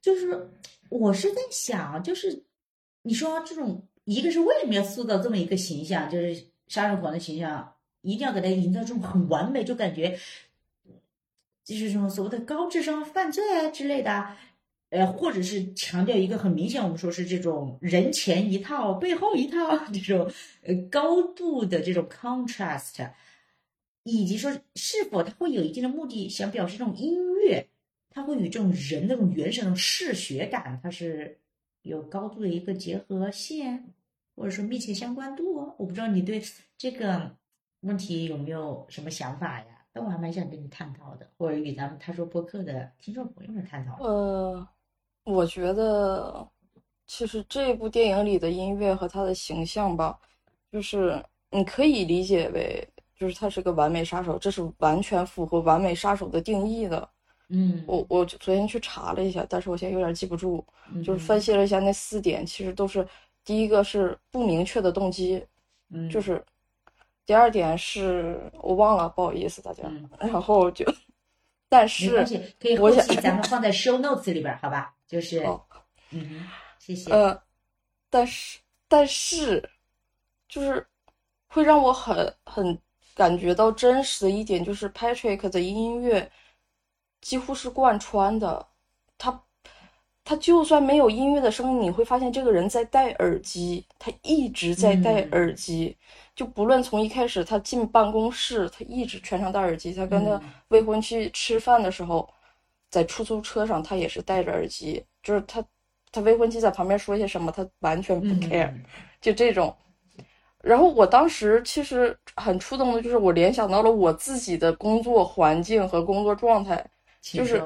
[0.00, 0.48] 就是
[0.88, 2.42] 我是在想，就是
[3.02, 10.18] 你说这种一个是为什么要塑造这么一个形象，就是杀人狂的形象，一定要给他营造这种很完美，就感觉
[11.64, 14.36] 就是这种所谓的高智商犯罪啊之类的。
[14.90, 20.30] 呃，或者是强调一个很明显，我们说是这种人前一套，背后一套这种
[20.62, 23.10] 呃高度的这种 contrast，
[24.04, 27.66] 以及说是否它会有一定的目的，想表示这种音乐，
[28.08, 31.38] 它会与这种人的这种原始的这种嗜血感，它是
[31.82, 33.92] 有高度的一个结合线，
[34.36, 35.74] 或者说密切相关度哦。
[35.78, 36.40] 我不知道你对
[36.78, 37.34] 这个
[37.80, 39.66] 问题有没有什么想法呀？
[39.92, 44.02] 但我还蛮想跟你探讨的，或者与咱们他说播客的听众朋友们探讨。
[44.02, 44.68] 呃，
[45.24, 46.46] 我觉得
[47.06, 50.18] 其实这部电影里的音乐和他的形象吧，
[50.72, 52.84] 就是你可以理解为，
[53.18, 57.08] 就是他是个完美杀手，这是完全符合完美杀手的定义的。
[57.48, 60.64] 嗯，我我昨天去查了一下，但是我现在有点记不住，
[61.04, 63.06] 就是嗯分析了一下那四点，其实都是
[63.44, 65.44] 第一个是不明确的动机，
[65.90, 66.42] 嗯就是
[67.26, 70.84] 第二点是我忘了，不好意思大家，嗯然后就，
[71.68, 72.24] 但没是
[72.58, 74.94] 可以我想后期咱们放在 show notes 里边，好吧？
[75.06, 75.62] 就是，哦
[76.10, 76.46] 嗯，
[76.78, 77.12] 谢谢。
[77.12, 77.38] 呃，
[78.08, 78.58] 但是
[78.88, 79.70] 但是
[80.48, 80.84] 就是
[81.46, 82.78] 会让我很很
[83.14, 86.30] 感觉到真实的一点，就是 Patrick 的音乐
[87.20, 88.66] 几乎是贯穿的，
[89.16, 89.42] 他
[90.24, 95.28] 他就算没有音乐的声音，你会发现这个人在戴耳机，他一直在戴嗯。
[95.32, 95.96] 耳机，
[96.34, 100.42] 就不论从一开始他进办公室，他一直全程戴耳机，他跟他嗯。
[100.68, 102.28] 未婚妻吃饭的时候，
[102.90, 105.64] 在出租车上他也是戴着耳机，就是他
[106.10, 108.40] 他未婚妻在旁边说些什么，他完全不嗯。
[108.40, 108.72] care，、
[109.20, 109.76] 就这种。
[110.64, 116.84] 然后我当时其实很触动的就是我联想到了我自己的工作环境和工作状态，
[117.20, 117.62] 就是，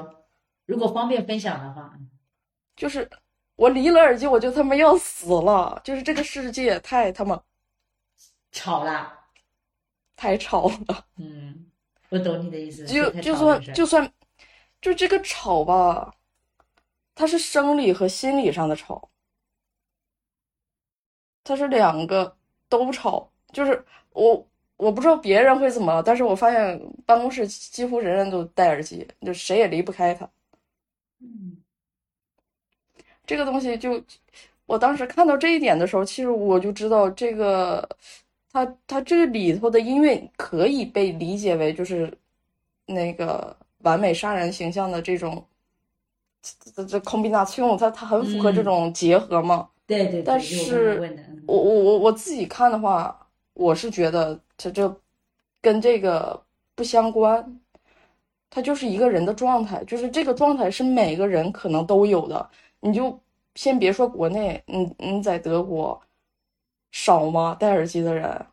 [0.65, 1.97] 如果方便分享的话，
[2.75, 3.09] 就是
[3.55, 7.41] 我离了耳机我就他妈要死了，就是这个世界太他妈
[8.51, 9.15] 吵啦。
[10.15, 11.71] 太吵了，嗯，
[12.09, 12.85] 我懂你的意思。
[12.85, 14.11] 就就算就算
[14.81, 16.13] 就这个吵吧，
[17.15, 19.09] 它是生理和心理上的吵，
[21.41, 22.35] 它是两个
[22.69, 24.47] 都吵，就是我
[24.77, 30.29] 我不知道别人会怎么，但是我发现办公室几乎人人都戴耳机，就谁也离不开它。
[31.21, 31.57] 嗯
[33.25, 34.01] 这个东西就，
[34.65, 37.87] 我当时看到这一点的时候，其实我就知道这个，
[38.51, 42.11] 它它这里头的音乐可以被理解为就是
[42.87, 45.45] 那个完美杀人形象的这种，
[46.73, 49.69] 这这 combination，它它很符合这嗯种结合嘛。
[49.89, 51.01] 对对对，但是
[51.47, 55.01] 我我我我自己看的话，我是觉得他这
[55.59, 56.39] 跟这个
[56.75, 57.59] 不相关，
[58.51, 62.49] 他就是一个人的状态，就是这个状态是每个人可能都有的。
[62.81, 63.19] 你就
[63.55, 65.99] 先别说国内，你你在德国
[66.91, 67.57] 少吗？
[67.59, 68.45] 戴耳机的人，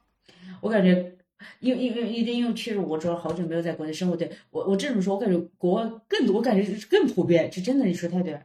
[0.63, 1.17] 我感觉，
[1.61, 8.43] 因为因为因为因为确实我主要好久没有在国内生活，对我我这么说，我感觉国外更多，我感觉更普遍，这真的你说太对了。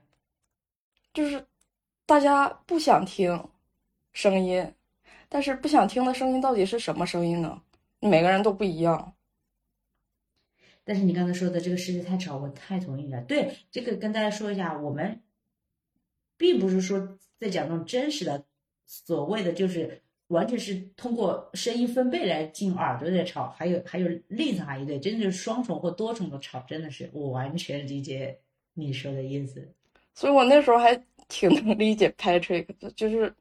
[1.14, 1.44] 就是
[2.06, 3.50] 大家不想听
[4.12, 4.74] 声音，
[5.30, 7.62] 但是不想听的声音到底是什么声音呢？
[8.00, 9.14] 每个人都不一样。
[10.84, 13.22] 但是你刚才说的这个世界太吵，我太同意了。
[13.22, 15.22] 对，这个跟大家说一下，我们
[16.38, 18.44] 并不是说在讲那种真实的
[18.86, 28.40] 所谓的，就是完全是通过声音分贝来进耳朵的吵，还有还有另一层含义，对，真的是双重或多重的吵，真的是我完全理解
[28.74, 29.74] 你说的意思。
[30.14, 30.94] 所以我那时候还
[31.32, 33.34] 挺能理解 Patrick 的，就是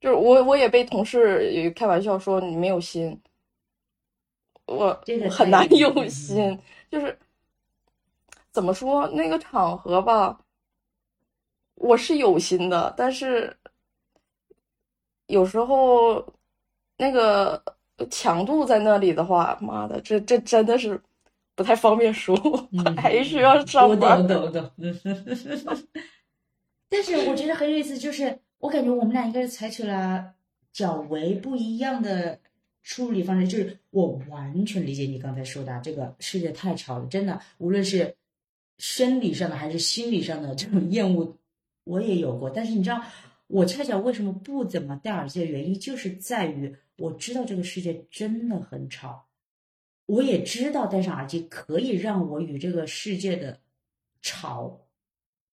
[0.00, 3.20] 就是我我也被同事也开玩笑说你没有心，
[4.66, 6.56] 我这个很难有嗯心，
[6.88, 7.18] 就是
[8.52, 10.38] 怎么说那个场合吧，
[11.74, 13.56] 我是有心的，但是
[15.26, 16.24] 有时候
[16.96, 17.60] 那个
[18.08, 21.00] 强度在那里的话，妈的，这这真的是
[21.56, 22.36] 不太方便说，
[22.72, 24.84] 嗯还需要上我班懂，我懂，我
[25.74, 25.82] 懂。
[26.88, 30.34] 但是我觉得很有意思，就是我感觉我们俩应该是采取了
[30.72, 32.40] 较为不一样的
[32.82, 33.48] 处理方式。
[33.48, 38.14] 就是我完全理解你刚才说的，这个世界太吵了，真的，无论是
[38.78, 41.36] 生理上的还是心理上的这种厌恶，
[41.84, 42.48] 我也有过。
[42.48, 43.02] 但是你知道，
[43.46, 49.26] 我恰巧为什么不怎么戴耳机的原因，就是在于我知道这个世界真的很吵。
[50.06, 53.58] 我也知道戴上耳机可以让我与这个世界的
[54.22, 54.85] 吵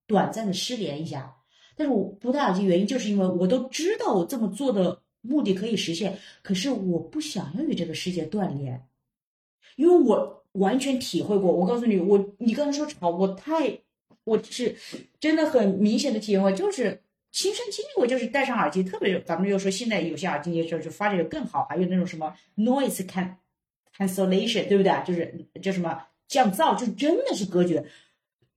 [0.06, 1.34] 短暂的失联一下，
[1.76, 8.86] 但是我不戴耳机原因就是因为我都知道我这么做的目的可以实现，可是我不想要与这个世界断联，
[9.76, 11.50] 因为我完全体会过。
[11.50, 13.80] 我告诉你，我你刚才说吵，我太
[14.24, 14.76] 我是
[15.18, 17.02] 真的很明显的体验过，就是
[17.32, 23.36] 亲身经历过，就是戴上耳机，特别咱们又说现在有些耳机就是发展的更好，还有那种什么 noise can
[23.96, 24.92] cancellation，对不对？
[25.06, 27.84] 就是叫什么降噪，就真的是隔绝。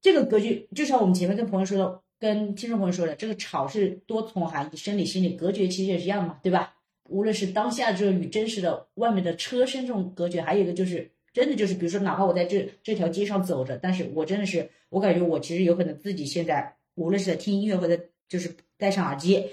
[0.02, 6.76] 这个格局，就像我们前面跟朋友说的，跟听众朋友说的，这个吵是多重含义，生理、心理隔绝其实也是一样嘛，对吧？
[7.10, 19.46] 无论是当下这种与真实的外面的车身这种隔绝，还有一个就是真的就是，比如说哪怕我在这这条街上走着，但是我真的是，我感觉我其实有可能自己现在无论是在听音乐或者就是戴上耳机，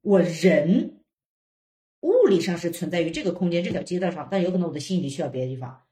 [0.00, 0.98] 我人
[2.00, 5.82] 物理上是存在于这个空间这条街道上，但有可能我的心里去了别的地方，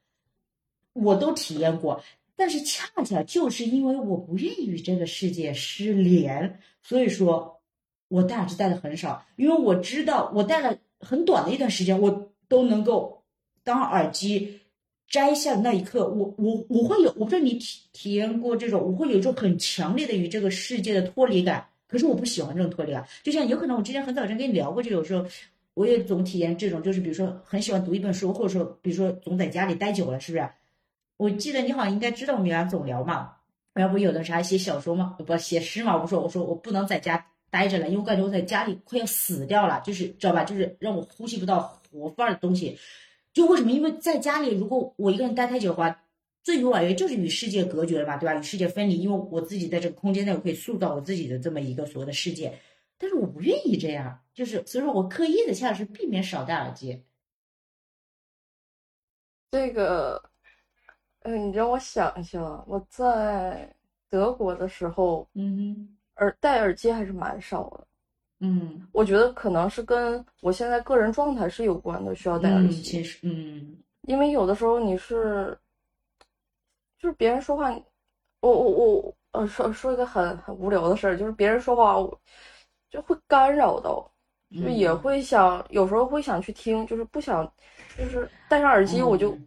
[0.93, 2.03] 我都体验过。
[2.35, 7.61] 但是恰恰就是因为我不愿意与这个世界失联，所以说
[8.07, 13.23] 我戴耳机戴的很少，因为我知道我戴了很短的一段时间，我都能够
[13.63, 14.59] 当耳机
[15.07, 21.65] 摘下的那一刻，我我我会有，我不知道你体体验过这种，我会有一种很强烈的与这个世界的脱离感。
[21.87, 25.23] 可是我不喜欢这种脱离感，就像有可能我之前很早之前跟你聊过，就有时候
[25.75, 30.49] 我也总体验这种，就是比如说很喜欢读一本书，或者说比如说总在家里待久了，是不是？
[31.17, 33.35] 我记得你好像应该知道我们俩总聊嘛，
[33.73, 42.77] 然后不有的时候还写小说嘛，不写诗嘛，我说我说我不能在家待着了，因为我感觉我在家里快要死掉了，就是知道吧，就是让我呼吸不到活范儿的东西。
[43.33, 43.71] 就为什么？
[43.71, 45.99] 因为在家里，如果我一个人待太久的话。
[46.45, 48.35] 最主要就是与世界隔绝了吧，对吧？
[48.35, 52.59] 与世界分离，因为我自己在这个空间内，我可以塑造我自己的这么一个所谓的世界，
[52.97, 57.01] 但是我不愿意这样，就是所以说我刻意的恰恰是避免少戴耳机。
[59.51, 60.21] 这个，
[61.23, 63.69] 嗯，你让我想一下，我在
[64.09, 67.87] 德国的时候，嗯耳戴耳机还是蛮少的。
[68.39, 72.81] 嗯，我觉得可能是跟我现在个人状态是有关的，需要戴耳机。
[72.81, 75.57] 其实，嗯，因为有的时候你是。
[76.99, 77.69] 就是别人说话，
[78.39, 82.17] 我我我呃说说一个很很无聊的事儿，就是别人说话我，
[82.89, 84.09] 就会干扰到，
[84.51, 87.45] 就也会想有时候会想去听，就是不想，
[87.97, 89.37] 就是戴上耳机我就，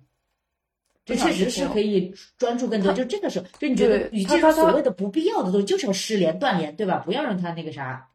[1.07, 2.93] 这确实是可以专注更多。
[2.93, 6.99] 就这个时候，就你觉得与这种所谓的不必要的东西，就是要失联断联，对吧？
[6.99, 8.11] 不要让他那个啥。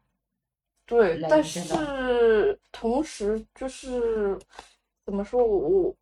[0.86, 4.38] 对，但是同时就是
[5.06, 5.96] 怎么说，我我。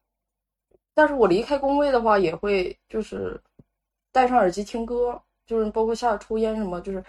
[0.93, 3.41] 但是我离开工位的话，也会就是
[4.11, 7.03] 戴上耳机听歌，就是包括下抽烟什么，就是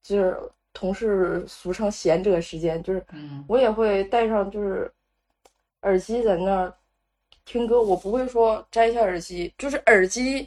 [0.00, 0.38] 就是
[0.72, 3.04] 同事俗称闲者时间，就是
[3.48, 4.90] 我也会戴上就是
[5.82, 6.74] 耳机在那儿
[7.48, 10.46] 听歌，我不会说摘下耳机，就是耳机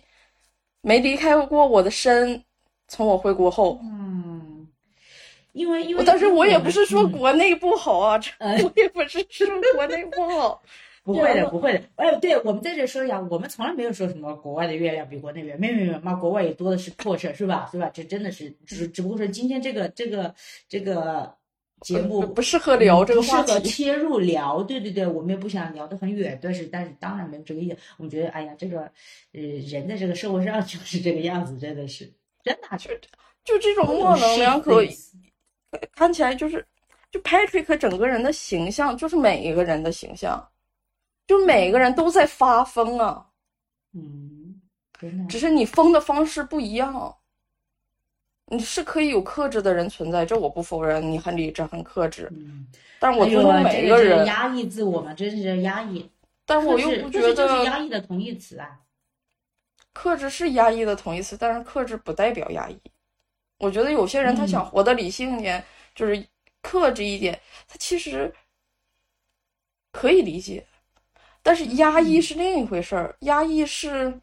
[0.82, 2.44] 没离开过我的身，
[2.88, 4.68] 从我回国后，嗯，
[5.54, 10.62] 因为因为但是我也不是说国内不好啊，我也不是说国内不好。
[11.04, 11.82] 不会的，不会的。
[11.96, 17.68] 哎，对我们在这说一下，我们从来没有说什么国外的月亮比国内圆，没有没有，妈，国外也多的是破事，是吧？
[17.72, 17.90] 是吧？
[17.92, 20.36] 这真的是只只不过说今天这个这个
[20.70, 21.34] 这个
[21.82, 24.64] 节目不适合聊这个话题， 切入聊。
[24.64, 27.78] 对对对，我们也不想聊得很远，但是但是当然没有这个意思。
[27.98, 28.82] 我们觉得，哎呀，这个
[29.34, 32.06] 呃人在这个社会上 就是这个样子，真的是
[32.44, 32.90] 真的就
[33.44, 34.82] 就这种模棱两可，
[35.96, 36.66] 看起来就是
[37.12, 40.48] 就 Patrick 整个人的形象就是每一个人的形象。
[41.28, 43.26] 就每个人都在发疯啊，
[43.94, 44.60] 嗯，
[45.30, 47.16] 只是你疯的方式不一样。
[48.52, 52.28] 你是可以有克制的人存在，这我不否认，你很理智，很克制。
[52.32, 52.68] 嗯，
[53.00, 54.26] 但是我尊重每个人。
[54.26, 56.10] 压抑自我嘛，真是压抑。
[56.46, 57.34] 但是我又不觉得。
[57.34, 58.78] 就是压抑的同义词啊。
[59.94, 62.78] 克制是压抑的同义词，但是克制不代表压抑。
[63.58, 65.64] 我觉得有些人他想活得理性一点，
[65.96, 66.22] 就是
[66.62, 67.40] 克制一点，
[67.70, 68.34] 他其实
[69.94, 70.66] 可以理解。
[71.42, 74.20] 但是压抑是另一回事儿，压抑是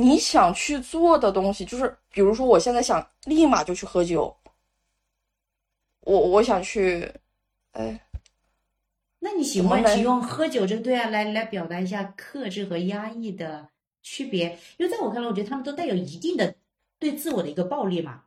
[0.00, 4.34] 你想去做的东西，就是比如说，我现在想立马就去喝酒，
[6.00, 7.12] 我我想去，
[7.72, 8.00] 哎，
[9.18, 13.68] 那你喜欢只用喝酒这个对啊来来表达一下克制和压抑的
[14.02, 14.58] 区别？
[14.78, 16.54] 因为在我看来，我觉得他们都带有一定的
[16.98, 18.22] 对自我的一个暴力嘛，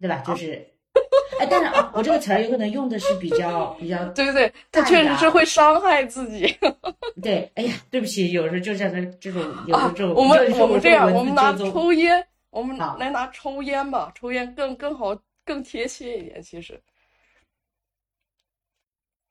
[0.00, 0.18] 对吧？
[0.18, 0.71] 就是。
[1.38, 6.46] 哎，但是啊，我这个词儿有可能用的是比较比较， 对对对，它确实是会伤害自己。
[7.22, 16.80] 对，哎呀，对不起，有时候就像这这种，有时候这种，我们我们这样，我们拿抽烟，我们来拿抽烟吧，抽烟更更好，更贴切一点，其实。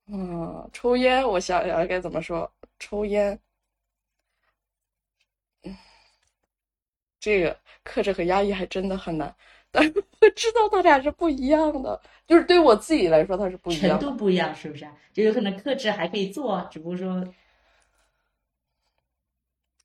[0.07, 3.39] 嗯，抽烟，我想想该怎么说，抽烟，
[5.63, 5.75] 嗯，
[7.19, 9.33] 这个克制和压抑还真的很难。
[9.71, 14.85] 但是我知道他俩是不一样的，就是对我自己来说，它是不一样，程度不一样，是不是？
[15.13, 17.25] 就有可能克制还可以做，只不过说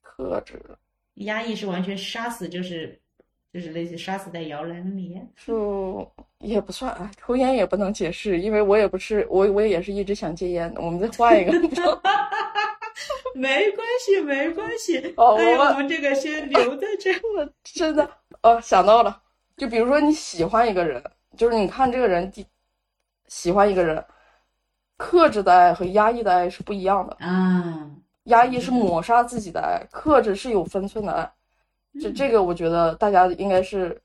[0.02, 0.60] 克制
[1.14, 3.00] 压抑是完全杀死，就是
[3.52, 6.10] 就是类似杀死在摇篮里，就
[6.40, 7.10] 也不算啊。
[7.16, 10.80] 抽烟也不能解释，因为我也不是我，我也是一直想戒烟的。
[10.80, 11.52] 我们再换一个
[13.34, 15.14] 没关系，没关系。
[15.16, 17.12] 哦，我们这个先留在这。
[17.36, 18.10] 我真的
[18.42, 19.22] 哦，想到了。
[19.56, 21.02] 就比如说你喜欢一个人，
[21.34, 22.30] 就是你看这个人，
[23.26, 24.04] 喜欢一个人，
[24.98, 27.90] 克制的爱和压抑的爱是不一样的啊。
[28.24, 31.32] 压抑是抹杀自己的爱，克制是有分寸的爱。
[31.98, 33.98] 这这个，我觉得大家应该是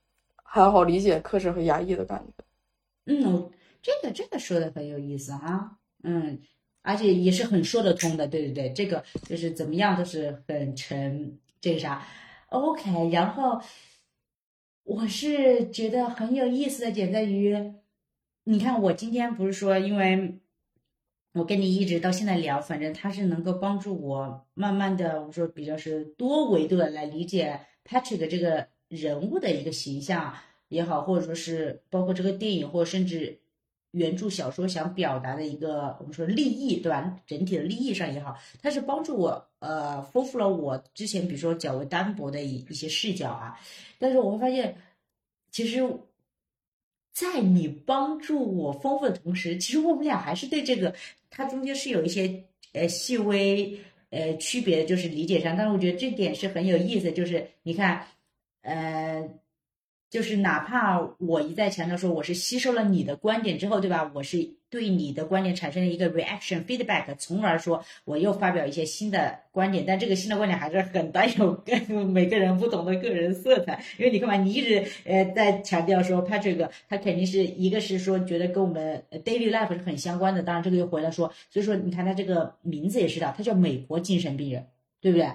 [0.43, 2.43] 很好理解克制和压抑的感觉。
[3.08, 5.72] 嗯，这个这个说的很有意思啊。
[6.04, 6.39] 嗯，
[6.82, 8.26] 而且也是很说得通的。
[8.26, 12.02] 对对对，这个就是怎么样都是很成这个啥。
[12.47, 13.62] OK，然后。
[14.84, 17.56] 我是觉得很有意思的点在于，
[18.46, 20.40] 你看我今天不是说，因为
[21.34, 30.36] 我跟你一直到现在聊，反正他是能够帮助我慢慢的，我说比较是多维度的来理解 Patrick 这个人物的一个形象
[30.68, 33.41] 也好，或者说是包括这个电影，或甚至
[33.92, 37.20] 原著小说想表达的一个我们说利益，对吧？
[37.28, 43.60] 整体的利益上也好，它是帮助我呃丰富了我之前比如说较为单薄的一一些视角啊，
[44.00, 44.76] 但是我会发现，
[45.52, 45.84] 其实。
[47.14, 50.96] 在你帮助我丰富的同时，其实我们俩还是对这个
[51.30, 53.78] 它中间是有一些呃细微
[54.12, 55.56] 呃区别，就是理解上。
[55.58, 58.08] 但是我觉得这点是很有意思，就是你看，
[58.62, 59.28] 呃。
[60.12, 64.12] 就是哪怕我一再强调说我是吸收了你的观点之后，对吧？
[64.14, 73.82] 我是对你的观点产生了一个 reaction feedback，从而说我又发表一些新的观点，但这个新的观点还是很带有跟每个人不同的个人色彩。
[73.97, 84.68] 因为你看嘛，你一直呃在强调说 Patrick 他肯定是一个是说觉得跟我们 daily life 是很相关的，当然这个又回来说，所以说你看他这个名字也是的，他叫美国精神病人，
[84.99, 85.30] 对不对？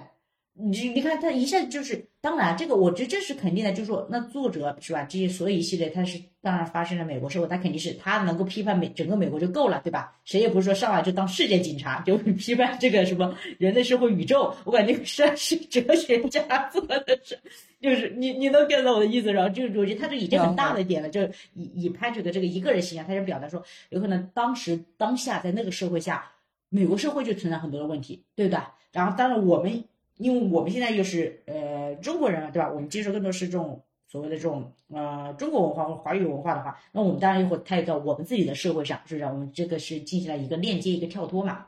[0.59, 5.03] 你你看他一下子就是，当然这个我觉得这是肯定的，就是说那作者是吧？
[5.03, 10.15] 这些所有一系列他是当然发生在美国社会，他肯定是他能够批判美整个美国就够了，对吧？
[10.25, 14.51] 谁也不是说上来就当世界警察，就批判这个什么人类社会宇宙。
[14.63, 17.37] 我感觉是是哲学家做的事，
[17.79, 19.49] 就是你你能 get 到我的意思然后？
[19.53, 21.21] 就是我觉得他这已经很大的点了，就
[21.53, 26.31] 以以拍这个这个一个人形象，他就表达说，有可能当时当下在那个社会下，
[26.69, 28.59] 美国社会就存在很多的问题，对不对？
[28.91, 29.83] 然后当然我们。
[30.17, 32.71] 因为我们现在又是呃中国人了，对吧？
[32.71, 39.25] 我们接受更多是这种所谓的这种呃中国文化或华语文化的话，那我们当然又会带到我们自己的社会上，是不是？
[39.25, 41.65] 我们这个是进行了一个链接、一个跳脱嘛。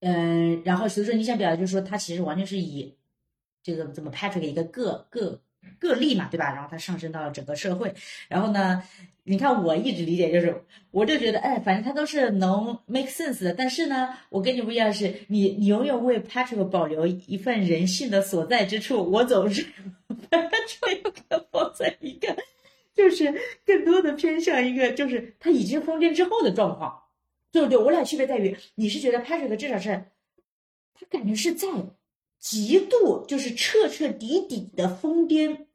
[0.00, 2.94] 嗯，然后所以说你想表达就是说，他其实完全是以
[3.62, 5.40] 这个怎么拍出一个个个
[5.78, 6.54] 个例嘛，对吧？
[6.54, 7.92] 然后它上升到了整个社会，
[8.28, 8.82] 然后呢？
[9.28, 13.52] 你看，我一直理解就是，我就觉得，哎，反正他都是能 make sense 的。
[13.52, 19.02] 但是呢，我跟你不一样的，是你，你永远为 Patrick 保留一份人性的所在之处。
[19.10, 19.66] 我总是
[20.30, 21.12] 把 Patrick
[21.52, 22.34] 放在一个，
[22.94, 23.34] 就是
[23.66, 26.98] 更多的偏向一个，就是他已经疯癫之后的状况，
[27.52, 27.76] 对不对？
[27.76, 30.04] 我俩区别在于，你是觉得 Patrick 至少是，
[30.94, 31.68] 他感觉是在
[32.38, 35.67] 极度，就是彻彻底底的疯癫。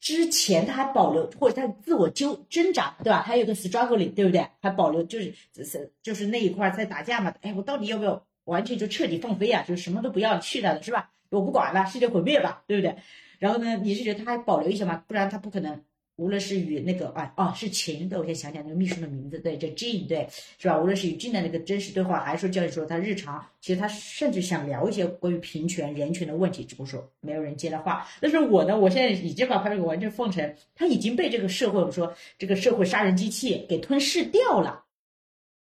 [0.00, 3.22] 之前他还保留，或者他自我纠挣扎，对吧？
[3.22, 4.48] 还有个 struggling，对不对？
[4.60, 7.34] 还保留就是是就是那一块在打架嘛？
[7.42, 9.62] 哎，我到底要不要完全就彻底放飞啊？
[9.68, 11.10] 就是什么都不要去了是吧？
[11.28, 12.96] 我不管了，世界毁灭吧，对不对？
[13.38, 15.04] 然后呢，你是觉得他还保留一些吗？
[15.06, 15.82] 不然他不可能。
[16.20, 20.78] 无论是与那个啊哦是秦的，我先想想那个秘书的名字，对，叫 Jean，对，是吧？
[20.78, 28.06] 无论是与 Jean 的那个真实对话，还是说教育说他日常，其实他甚至想聊一些关于平权、人权的问题，只不过说没有人接他话。
[28.20, 34.84] 但是我呢，我现在已经把他这个完全奉承，他已经被这个社会，我们说这个社会杀人机器给吞噬掉了。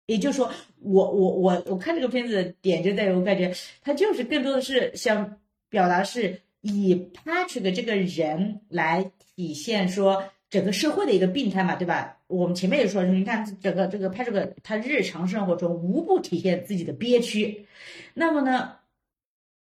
[0.06, 5.40] 也就是说，我我我我看这个片子的点就在于，我感觉他就是更多的是想
[5.70, 6.94] 表达是以
[7.26, 10.24] Patrick 这个人来体现说。
[10.50, 12.18] 整个社会的一个病态嘛，对吧？
[12.28, 17.68] 我们前面也说，你看整个这个拍这个，他日常生活中无不体现自己的憋屈。
[18.14, 18.78] 那么呢，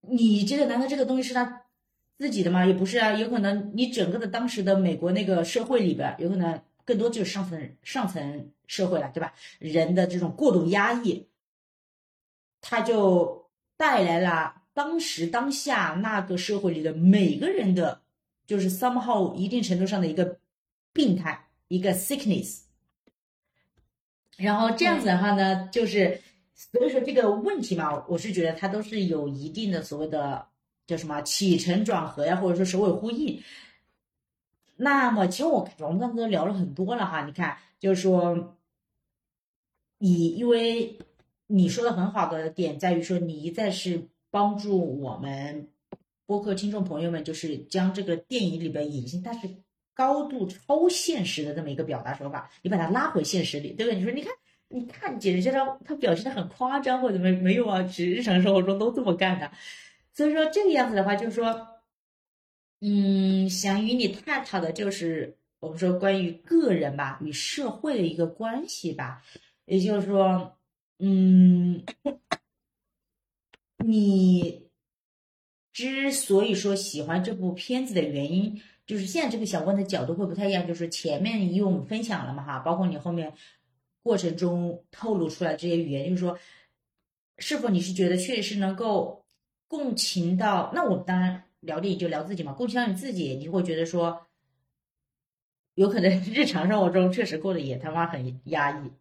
[0.01, 1.61] 你觉得难道这个东西是他
[2.17, 2.65] 自己的吗？
[2.65, 9.33] 也不是啊，有可能你整个的当时的美国那个社会里边，有可能更多就是上层上层社会了，对吧？
[9.59, 11.27] 人的这种过度压抑，
[12.61, 18.01] 他就带来了当时当下那个社会里的每个人的，
[18.45, 20.39] 就是 somehow 一定程度上的一个。
[20.93, 22.61] 病态一个 sickness，
[24.37, 26.21] 然后这样子的话呢，就是
[26.53, 30.47] 所以说这个问题嘛，我是觉得它都是有一定的所谓的
[30.85, 33.41] 叫什么起承转合呀，或者说首尾呼应。
[34.75, 38.55] 那么其实我我们刚才都聊了很多了哈，你看就是说，
[39.97, 40.99] 你因为
[41.47, 45.69] 你说的很好的点在于说，你一再是帮助我们
[46.27, 49.49] 播客听众朋友们，就是将这个电影里边隐性，但是。
[49.93, 53.95] 高度超现实的这么一个表达手法，你把它拉回现实里，对不对？
[53.95, 54.33] 你说，你看，
[54.69, 57.83] 你看，简直觉得他表现的很夸张，或者没没有啊？
[57.83, 59.51] 其实日常生活中都这么干的。
[60.13, 61.67] 所以说这个样子的话，就是说，
[62.81, 69.21] 嗯，想与你探讨的就是我们说关于个人吧与社会的一个关系吧。
[69.65, 70.57] 也就是说，
[70.99, 71.83] 嗯，
[73.77, 74.67] 你
[75.71, 78.61] 之所以说喜欢这部片子的原因。
[78.85, 83.33] 就是现在这个想问的角度会不太一样，就是前面因为我们分享了嘛哈，包括你后面
[84.01, 86.37] 过程中透露出来这些语言，就是说，
[87.37, 89.25] 是否你是觉得确实能够
[89.67, 90.71] 共情到？
[90.75, 94.27] 那我们当然聊电影就聊自己嘛，共情到你自己，你会觉得说，
[95.75, 98.91] 有可能日常生活中确实过得也他妈很压抑。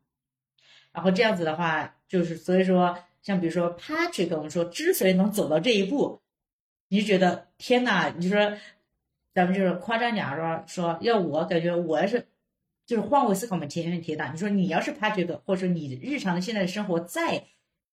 [0.92, 6.20] 然后这样子的话，就是所以说，像比如说 Patrick，我们说之所以能走到这一步，
[6.88, 8.56] 你就觉得天呐，你就说
[9.34, 12.26] 咱们就是夸张讲说说，要我感觉我要是
[12.84, 17.46] 就是换位思考，我们前面提到，你说你要是 Patrick，或者说你日常的现在的生活再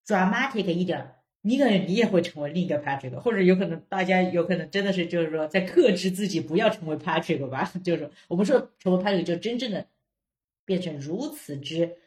[0.06, 9.88] dramatic 一点，你可能你也会成为另一个 Patrick，或者有可能大家有可能真的是就是说在克制自己不要成为 Patrick 吧， 就是说我们说成为 Patrick 就真正的
[10.66, 11.98] 变成如此之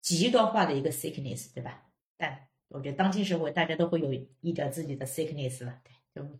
[0.00, 1.88] 极端化的一个 sickness，对吧？
[2.16, 5.92] 但我觉得当今社会大家都会有一点自己的 sickness 了，对，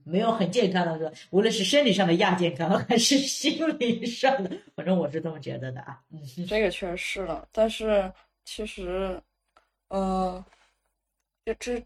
[0.05, 6.01] 没有很健康的说，无论是生理上的亚健康还是心理上的， 反正我是这么觉得的啊。
[6.11, 8.11] 嗯，这个确实是了，但是
[8.45, 9.21] 其实，
[9.89, 10.43] 嗯、
[11.45, 11.85] 这这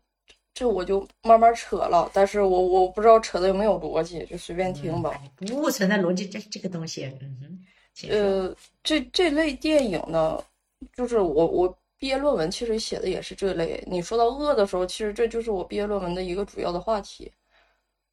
[0.52, 5.10] 这我就慢慢扯了，但是我我不知道扯的有没有逻辑，就随便听吧。
[5.14, 10.42] 哎不存在逻辑这这个东西，嗯哼，呃，这这类电影呢，
[10.94, 13.82] 就是我我毕业论文其实写的也是这类。
[13.86, 17.30] 你说到饿的时候，其实这就是我毕业论文的一个主要的话题。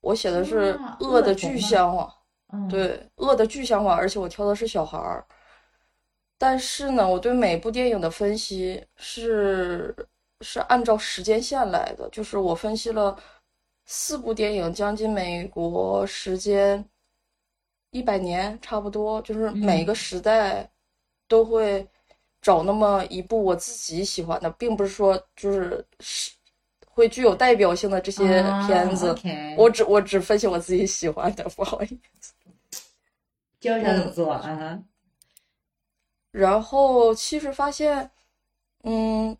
[0.01, 2.13] 我写的是啊恶的具象化，
[2.51, 5.25] 嗯，对，恶的具象化，而且我挑的是小孩儿。
[6.37, 9.95] 但是呢，我对每部电影的分析是
[10.41, 13.15] 是按照时间线来的，就是我分析了
[13.85, 16.83] 四部电影，将近美国时间
[17.91, 20.67] 一百年差不多，就是每个时代
[21.27, 21.87] 都会
[22.41, 26.31] 找那么一部我自己喜欢的，并不是说就是是
[26.93, 29.15] 会具有代表性的这些片子。
[29.57, 32.33] 我只我只分析我自己喜欢的， 不好意思。
[33.59, 34.83] 教一下怎么做，嗯哼，
[36.31, 38.09] 然后其实发现，
[38.83, 39.37] 嗯，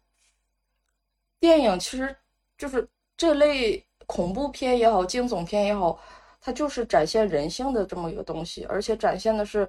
[1.40, 2.16] 电影其实
[2.58, 2.88] 就是
[3.18, 6.00] 这类恐怖片也好，惊悚片也好，
[6.40, 9.68] 它就是展现人性的这么一个东西，而且展现的是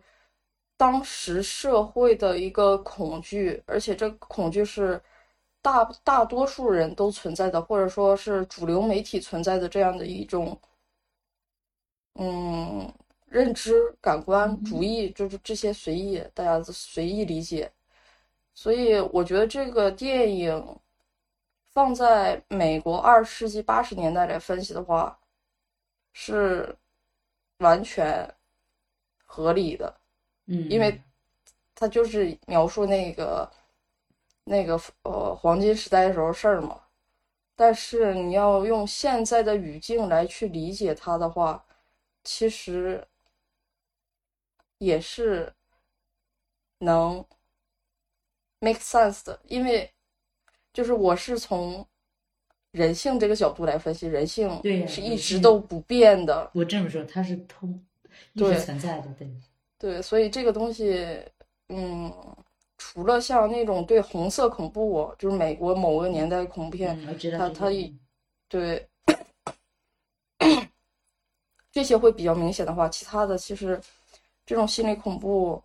[0.76, 5.00] 当时社会的一个恐惧，而且这个恐惧是
[5.62, 10.60] 大大多数人都存在的，或者说是主流媒体存在的这样的一种，
[12.14, 12.92] 嗯，
[13.26, 17.70] 认知、感官、主义，就是这些随意，大家随意理解。
[18.54, 20.78] 所以我觉得这个电影
[21.72, 25.18] 放在美国二十世纪八十年代来分析的话，
[26.12, 26.76] 是
[27.58, 28.28] 完全
[29.24, 29.94] 合理的。
[30.46, 31.00] 嗯，因为
[31.74, 33.50] 它就是描述那个
[34.45, 36.80] 那个呃黄金时代的时候事儿嘛。
[37.55, 41.64] 但是你要用现在的语境来去理解它的话，
[42.24, 43.07] 其实
[44.78, 45.53] 也是
[46.78, 47.24] 能
[48.59, 49.88] make sense 的，因为
[50.72, 51.86] 就是我是从
[52.72, 56.51] 人性这个角度来分析，人性对是一直都不变的。
[56.55, 57.84] 我这么说，它是通
[58.32, 59.30] 一对直存在的，对，
[59.78, 61.22] 对，所以这个东西，
[61.68, 62.12] 嗯，
[62.84, 67.96] 除了像那种对红色恐怖，就是美国某个年代恐怖片，嗯，我知道这个它它一
[68.50, 68.88] 对
[71.70, 73.80] 这些会比较明显的话，其他的其实
[74.44, 75.62] 这种心理恐怖，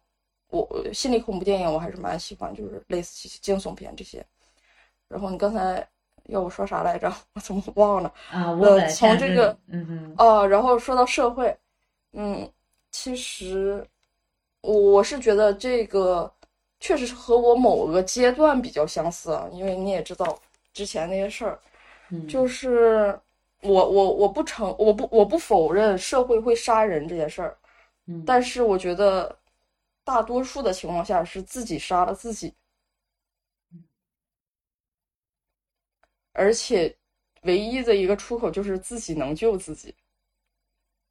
[0.50, 4.24] 我心理恐怖电影我还是蛮喜欢，就是类似惊悚片这些。
[5.08, 5.86] 然后你刚才
[6.26, 7.12] 要我说啥来着？
[7.34, 8.14] 我怎么忘了？
[8.32, 11.58] 啊，我从这个嗯哼，哦，然后说到社会，
[12.14, 12.48] 嗯，
[12.92, 13.86] 其实
[14.62, 16.32] 我我是觉得这个
[16.80, 20.40] 确实是和我某个阶段比较相似啊，因为你也知道
[20.74, 21.60] 之前那些事儿，
[22.10, 23.20] 嗯，就是
[23.62, 27.58] 我我我不承我不我不否认社会会杀人这件事儿，
[28.06, 29.38] 嗯，但是我觉得
[30.04, 32.54] 大多数的情况下是自己杀了自己，
[36.34, 36.96] 而且
[37.42, 39.94] 唯一的一个出口就是自己能救自己，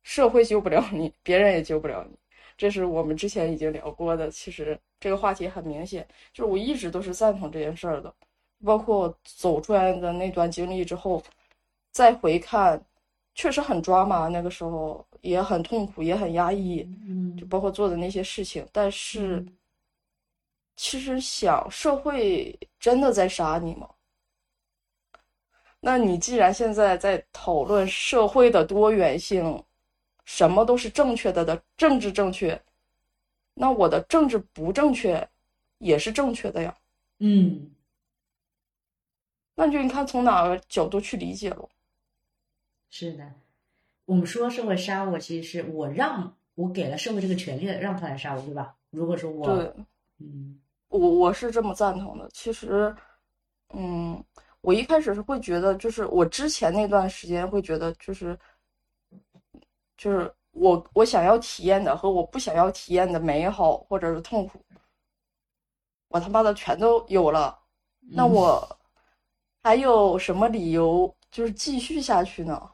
[0.05, 2.17] 社会救不了你，别人也救不了你。
[2.57, 4.31] 这是我们之前已经聊过的。
[4.31, 8.13] 其实这个话题很明显，就是我一直都是赞同这件事儿的。
[8.65, 11.23] 包括我走出来的那段经历之后，
[11.93, 12.83] 再回看，
[13.35, 16.81] 确实很抓马，那个时候也很痛苦，也很压抑。
[17.07, 19.57] 嗯就包括做的那些事情，但是嗯
[20.77, 23.89] 其实想，社会真的在杀你吗？
[25.81, 29.63] 那你既然现在在讨论社会的多元性，
[30.27, 32.61] 什么都是正确的的政治正确，
[33.55, 35.27] 那我的政治不正确
[35.79, 36.77] 也是正确的呀。
[37.21, 37.71] 嗯，
[39.55, 41.67] 那就你看从哪个角度去理解了？
[42.91, 43.33] 是的，
[44.05, 48.77] 我们说社会杀我，其实是我让我给了社会这个权利，让他来杀我，对吧？
[48.91, 49.73] 如果说我，对，
[50.19, 52.29] 嗯我我是这么赞同的。
[52.33, 52.95] 其实，
[53.75, 54.23] 嗯，
[54.61, 58.39] 我一开始是会觉得，就是我之前那段时间会觉得，就是
[59.97, 64.61] 就是我我想要体验的和我不想要体验的美好或者是痛苦，
[66.09, 67.59] 我他妈的全都有了，
[68.01, 68.79] 那嗯我
[69.63, 72.71] 还有什么理由就是继续下去呢？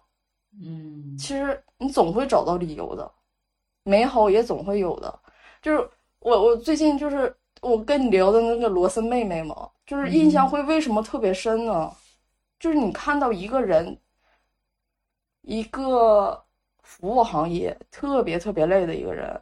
[0.62, 3.10] 嗯其实你总会找到理由的，
[3.84, 5.20] 美好也总会有的。
[5.62, 11.90] 就是我我最近就是我跟你聊的那个罗森妹妹嘛，就是印象会为什么特别深呢？
[12.60, 13.98] 就是你看到一个人，
[15.40, 16.44] 一个
[16.92, 19.40] 服务行业特别特别累的一个人，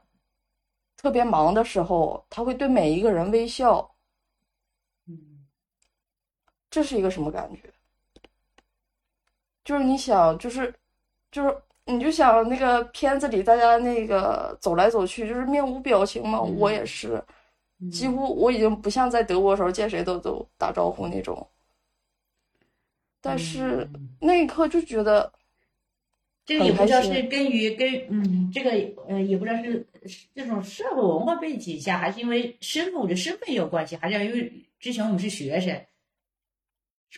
[0.96, 3.94] 特别忙的时候，他会对每一个人微笑，
[5.06, 5.46] 嗯
[6.70, 7.62] 这是一个什么感觉？
[9.64, 10.72] 就是你想，就是，
[11.32, 16.38] 就是，你就想那个片子里大家那个走来走去，就是面无表情嘛。
[16.38, 17.22] 嗯我也是，
[17.80, 21.46] 嗯几乎我已经不像在德国的时候见谁都都打招呼那种。
[23.20, 25.30] 但是嗯那一刻就觉得，
[26.46, 28.70] 这个也不知道是根于跟嗯，这个
[29.08, 35.80] 呃也不知道是是这种社会文化背景下，还是因为身份，我觉得身份也有关系，还是因为之前我们是学生。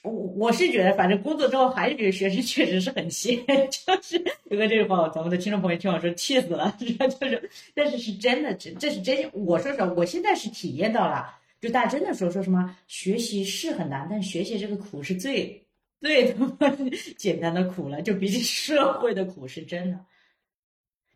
[0.03, 3.37] 我我是觉得，反正工作之后还是觉得学生确实是很闲，
[3.71, 6.87] 就是有个这个话，咱们的听众朋友听我说气死了， 就
[7.29, 9.31] 是，但是是真的，这这是真。
[9.33, 15.62] 我说实话，我现在是体验到了，就大家真的说说什么学习是很难，但学习这个苦是最
[16.03, 16.69] 最他妈
[17.17, 20.05] 简单的苦了，就比起社会的苦是真的。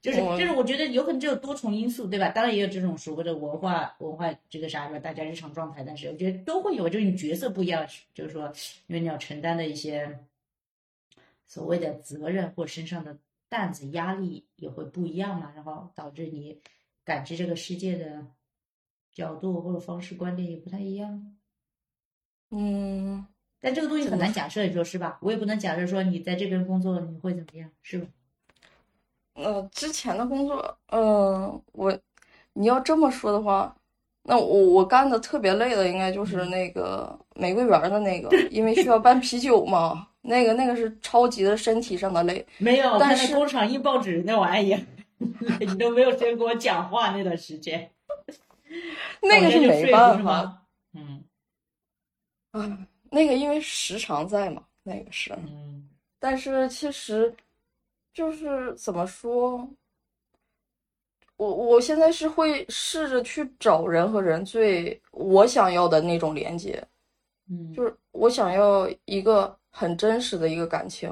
[0.00, 2.28] 就是我就是，我觉得有可能这有多重因素，对吧？
[2.28, 5.00] 当然也有这种所谓的文化文化这个啥是吧？
[5.00, 7.84] 大家日常状态，但是我觉得都会有，就是你角色不一样，
[8.14, 8.46] 就是说，
[8.86, 10.20] 因为你要承担的一些
[11.44, 13.18] 所谓的责任或身上的
[13.48, 16.60] 担子压力也会不一样嘛，然后导致你
[17.04, 18.24] 感知这个世界的
[19.12, 21.36] 角度或者方式观点也不太一样。
[22.50, 23.26] 嗯，
[23.66, 25.18] 但这个东西很难假设，你说是吧？
[25.20, 28.06] 我也不能假设说你在这边工作你会怎么样，是吧？
[29.34, 31.98] 呃，之前的工作，嗯、我
[32.52, 33.76] 你要这么说的话，
[34.22, 42.46] 那我我干的特别累的，应该就是嗯那个玫瑰园的那个，因为需要搬啤酒嘛，那个那个是超级的身体上的累。
[42.58, 44.80] 没有，但是工厂印报纸那玩意儿，
[45.58, 47.90] 你都没有时间跟我讲话那段时间，
[49.22, 50.62] 那个早间就睡没办法，不是吗？
[50.94, 51.24] 嗯
[52.52, 55.32] 啊，那个因为时常在嘛，那个是。
[55.32, 55.88] 嗯。
[56.18, 57.34] 但是其实
[58.12, 59.68] 就是怎么说，
[61.36, 66.82] 我我现在是会试着去找人和人最我想要的那种连接，
[67.50, 71.08] 嗯，就是我想要一个很真实的一个感情，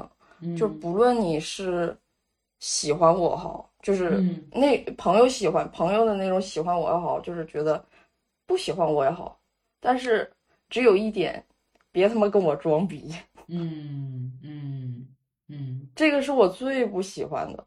[0.57, 0.67] 就。
[0.67, 1.95] 嗯不论你是
[2.59, 4.43] 喜欢我好，就是嗯。
[4.51, 7.83] 那朋友喜欢朋友的那种喜欢我也好，就是觉得
[8.47, 9.39] 不喜欢我也好，
[9.79, 10.29] 但是
[10.69, 11.45] 只有一点，
[11.95, 13.15] 别他妈跟我装逼。
[13.47, 15.07] 嗯嗯
[15.47, 17.65] 嗯这个是我最不喜欢的，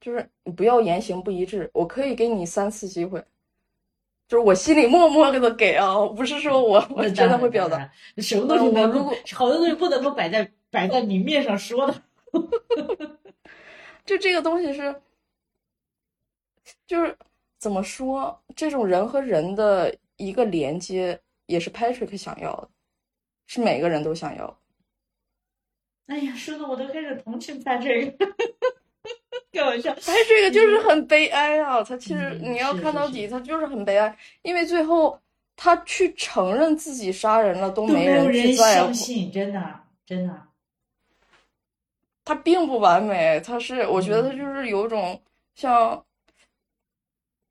[0.00, 1.68] 就是你不要言行不一致。
[1.74, 3.18] 我可以给你三次机会，
[4.28, 12.02] 就是我心里默默的给啊，不是说我我真的会表达。，那什么东西呃我如果 好多东西不能够摆在摆在明面上说的。
[14.06, 15.02] 就这个东西是，
[16.86, 17.16] 就是
[17.58, 22.68] 怎么说，这种人和人的一个连接，也是 Patrick 想要的，
[23.50, 24.56] 是每个人都想要的。
[26.06, 28.26] 哎呀，说的我都开始同情他这个，
[29.52, 29.92] 开玩笑。
[29.94, 31.82] 他，这个就是很悲哀啊！
[31.82, 35.20] 他其实嗯你要看到底，他就是很悲哀，因为最后
[35.56, 38.94] 他去承认自己杀人了，都都没有人去在乎相。
[38.94, 40.42] 信，真的真的。
[42.24, 45.20] 他并不完美，他是我觉得他嗯就是有一种
[45.56, 46.04] 像，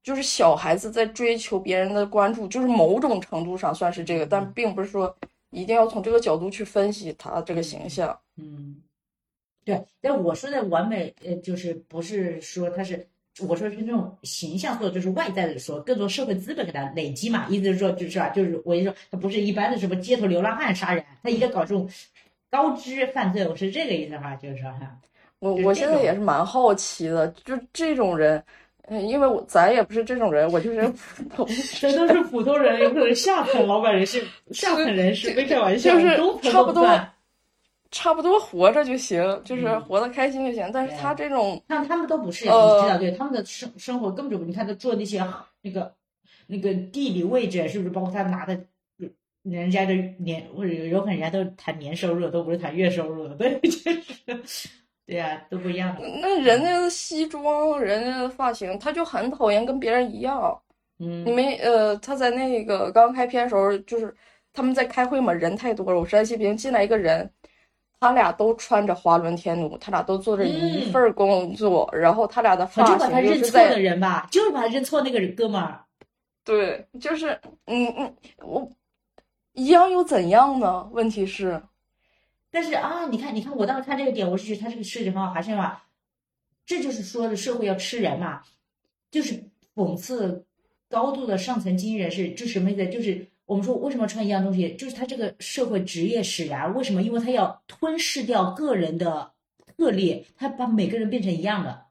[0.02, 5.14] 就是小孩子在追求别人的关注，就是某种程度上算是这个，但嗯并不是说
[5.52, 8.18] 一定要从这个角度去分析他这个形象。
[8.38, 8.78] 嗯，
[9.66, 13.08] 对，但我说的完美，呃，就是不是说他是，
[13.48, 21.90] 我说是那种形象，或者就是外在的说，更多社会资本给他累积嘛，意思是说，就是啊，就是我就说他不是一般的什么街头流浪汉杀人，他一定要搞这种
[22.50, 25.00] 高知犯罪，我是这个意思哈，就是说哈，
[25.40, 28.44] 我我现在也是蛮好奇的，就这种人，
[28.90, 30.82] 嗯，因为我咱也不是这种人，我就是
[31.30, 31.48] 普通
[31.80, 36.18] 这都是普通人，有可能下层老板人士、下层人士，没开玩笑，就是
[36.50, 36.88] 差不多
[37.92, 40.70] 差不多活着就行，就是嗯活得开心就行。
[40.74, 45.24] 但是他这种，他他们都不是，呃你知道，对他们的生生活根本就不，你看他做那些
[45.62, 45.94] 那个
[46.48, 48.60] 那个地理位置，是不是包括他拿的，
[49.44, 53.92] 人家的年或者有可能人家都谈年收入，都不是谈月收入的，对， 就
[54.46, 54.70] 是，
[55.10, 60.56] 对呀、都不一样的，那人家的西装，人家的发型，他就很讨厌跟别人一样。
[61.00, 64.14] 嗯你没呃，他在那个刚开篇的时候，就是
[64.54, 66.00] 他们在开会嘛，人太多了。
[66.00, 67.28] 我实在记不清，进来一个人，
[68.00, 75.84] 他俩都穿着华伦天奴，他俩都做着一嗯份工作，然后他俩的发型就发把他认错的人吧，就是把他认错那个人哥们儿。
[76.46, 77.32] 对，就是
[77.66, 78.70] 嗯嗯，我
[79.54, 80.88] 一样又怎样呢？
[80.92, 81.60] 问题是，
[82.52, 85.86] 但是啊，你看，你看，我当时看这个点，我是觉得他这个设计很好，还是吧，
[86.66, 88.42] 这就是说的社会要吃人嘛，
[89.12, 89.44] 就是
[89.76, 90.46] 讽刺
[90.88, 92.88] 高度的上层精英人士，就什么意思？
[92.88, 97.04] 就是我们说为什么穿一样东西，就是他这个社会职业使然，为什么？
[97.04, 99.32] 因为他要吞噬掉个人的
[99.78, 101.86] 特例，他把每个人变成一样的。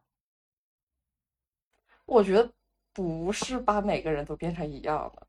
[2.04, 2.50] 我觉得
[2.92, 5.27] 不是把每个人都变成一样的，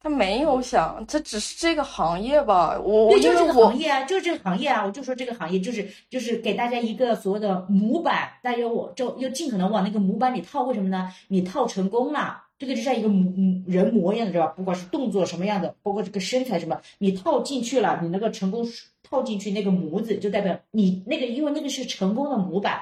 [0.00, 2.78] 他没有想，他只是这个行业吧。
[2.78, 11.10] 我我对，就是这个行业啊，就是这个行业啊，我就说这个行业就是就是给大家一个所谓的模板，大家我就又尽可能往那个模板里套，为什么呢？
[11.26, 14.52] 你套成功了，这个就像一个模模人模一样的，知道吧？
[14.56, 18.64] 不管是动作什么样的，包括这个身材什么，你套进去了，你那个成功
[19.02, 22.80] 套进去那个模子，就代表你那个，因为那个是成功的模板。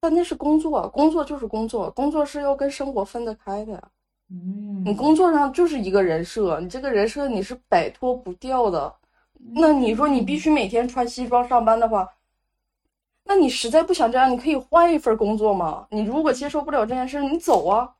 [0.00, 3.82] 但那是工作，工作就是工作，工作是要跟生活分得开的呀。
[4.30, 8.94] 嗯你工作上就是一个人设，你这个人设你是摆脱不掉的。
[9.54, 12.08] 那你说你必须每天穿西装上班的话，
[13.24, 15.86] 那你实在不想这样，你可以换一份工作嘛。
[15.90, 17.94] 你如果接受不了这件事，你走啊，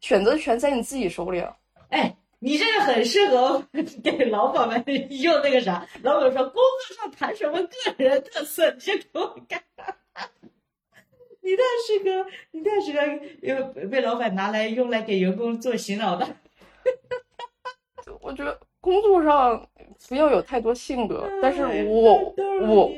[0.00, 1.56] 选择权在你自己手里啊。
[1.88, 3.64] 哎，你这个很适合
[4.02, 9.60] 给老板们用那个啥，老板说工作上谈什么个人特色，你就给我干。
[11.46, 12.98] 你太是个，你太适合
[13.46, 16.26] 呃被老板拿来用来给员工做洗脑的。
[18.20, 19.64] 我觉得工作上
[20.08, 22.92] 不要有太多性格，但是哎我我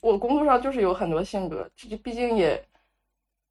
[0.00, 2.64] 我工作上就是有很多性格，这毕竟也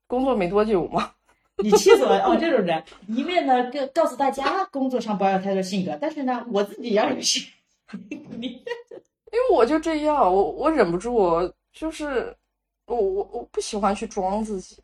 [0.08, 1.12] 工作没多久嘛。
[1.62, 2.24] 你气死我了！
[2.24, 7.44] 哦，这种人一面呢告告诉大家工作上不要有太多性格，但是呢我自己要有性。
[8.40, 12.34] 你因为我就这样，我我忍不住，我就是
[12.90, 14.78] 我我我不喜欢去装自己，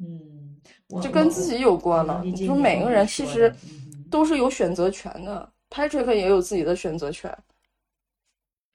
[0.00, 0.56] 嗯，
[0.88, 2.18] 我就跟自己有关了。
[2.18, 3.54] 我理你说解你后面每个人其实
[4.10, 7.36] 都是有选择权的，Patrick 也有自己的选择权。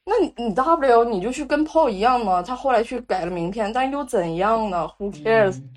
[0.05, 5.73] 那你你大不了你就去跟 Paul 一样嘛，他后来去改了名片，但又怎样呢？Who cares？、嗯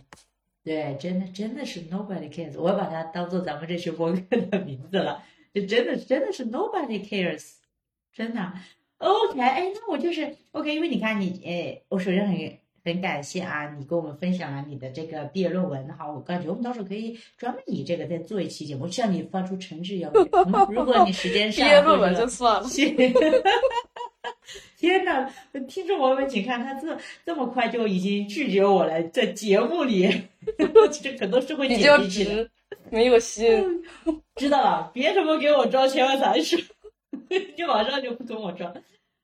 [0.62, 4.20] 对，真的真的是 nobody cares，我把它当做咱们这期播客
[4.50, 5.22] 的名字了，
[5.54, 7.54] 就真的真的是 nobody cares，
[8.12, 8.52] 真的。
[8.98, 12.36] OK，哎，那我就是 OK，因为你看你，哎，我首先很
[12.84, 20.20] 很感谢啊，你跟我们分享了你的这个毕业论文哈，我感觉我们到时候可以专门以这个再做一期节目，向你发出诚挚邀约。
[20.20, 22.68] 嗯如果你时间毕上业论文就算了。
[22.68, 22.94] 谢。
[24.76, 25.30] 天呐，
[25.68, 30.10] 听众朋友们，请看他这这么快就已经拒绝我了，在节目里，
[31.02, 32.44] 这可能是会剪进去的。
[32.44, 32.50] 直，
[32.90, 33.84] 没有心。
[34.36, 36.58] 知道了，别什么给我装千万才说，
[37.28, 38.74] 你马上就不跟我装。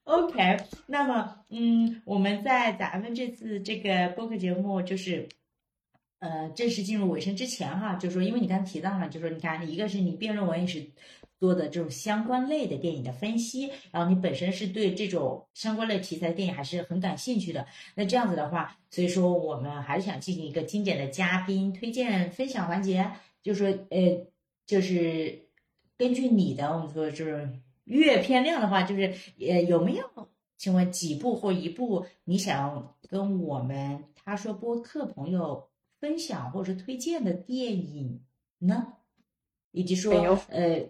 [0.06, 0.56] OK，
[0.86, 5.28] 那么，嗯，我们在咱们这次这个播客节目就是，
[6.20, 10.86] 呃，正式进入尾声之前哈，就说，因为你刚提到了，就说你看，一个是你辩论文也是
[11.40, 17.66] 做的这种相关类的电影的分析，然后你本身是对这种相关类题材的电影还是很感兴趣的。
[17.96, 23.10] 那这样子的话，所以说我们还是想进行一个精简的嘉宾推荐分享环节，
[23.42, 24.24] 就说，呃，
[24.68, 25.48] 就是
[25.98, 27.50] 根据你的我们说就是
[27.86, 35.68] 阅片量的话，就是呃有没有请问几部或一部你想跟我们他说播客朋友
[35.98, 38.22] 分享或者是推荐的电影
[38.58, 38.92] 呢？
[39.72, 40.88] 以及说没有呃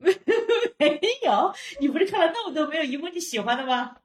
[0.78, 3.96] 没有，你不是看了那么多，没有一部你喜欢的吗？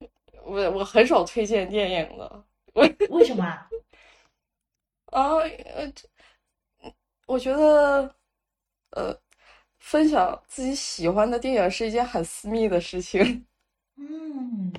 [0.44, 2.44] 我我很少推荐电影的。
[3.10, 3.68] 为什么啊？
[5.06, 5.92] 啊，呃，
[7.26, 8.16] 我觉得，
[8.90, 9.14] 呃，
[9.82, 13.44] 分享自己喜欢的电影是一件很私密的事情。
[13.98, 14.72] 嗯，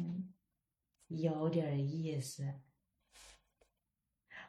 [1.10, 2.44] 有点意思。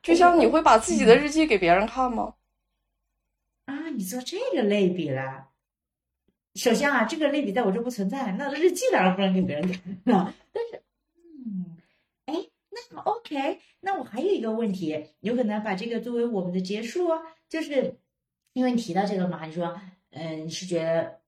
[0.00, 2.34] 就像你会把自己的日记给别人看吗？
[3.66, 5.50] 啊，你做这个类比了。
[6.54, 10.34] 首先啊，这个类比在我这不存在，那日记当然不能给别人看了。
[10.52, 10.82] 但是，
[11.44, 11.76] 嗯，
[12.26, 12.34] 哎，
[12.70, 17.98] 那么 OK，那我还有一个问题，有可能把这个作为我们的结束啊，就是
[18.52, 19.78] 因为你提到这个嘛，你说，
[20.16, 21.20] 嗯、你是觉得，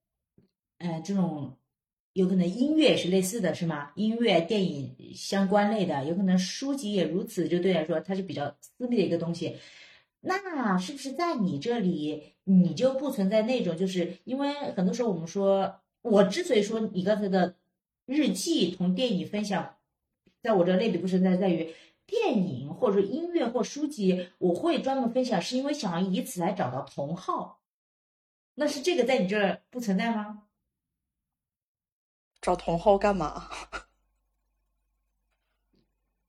[0.79, 1.57] 呃，这种
[2.13, 3.91] 有可能音乐是类似的，是吗？
[3.97, 9.57] 音乐、电影相关类的，有可能书籍也如此，就对来说它是比较私密的一个东西。
[10.21, 17.57] 那是不是在你这里，你就不存在那种，就是因为很多时候我们说，我之所以说你刚才的
[18.07, 19.77] 日记同电影分享，
[20.43, 21.75] 在我这类比不存在，在于
[22.07, 27.56] 电影或者说音乐或书籍，我会专门分享，是因为想要以此来找到同好。
[28.57, 30.43] 那是这个在你这儿不存在吗？
[32.41, 33.49] 找同好干嘛？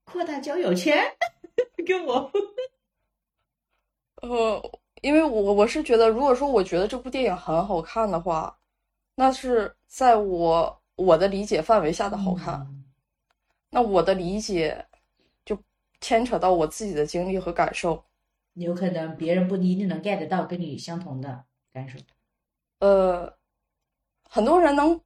[0.04, 0.98] 扩大交友圈，
[1.86, 2.32] 跟我。
[4.22, 8.58] 呃，因为我我是觉得，如果说我觉得这部电影很好看的话，
[9.16, 12.56] 那是在我我的理解范围下的好看。
[12.62, 12.84] 嗯
[13.70, 14.84] 那我的理解
[15.44, 15.62] 就
[16.00, 18.02] 牵扯到我自己的经历和感受。
[18.54, 21.44] 有可能别人不一定能 get 到跟你相同的
[21.74, 22.00] 感受。
[22.80, 23.32] 呃，
[24.30, 25.00] 很多人能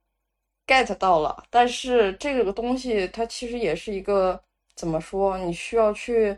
[0.66, 4.40] get 到了，但是这个东西它其实也是一个
[4.74, 6.36] 怎么说，你需要去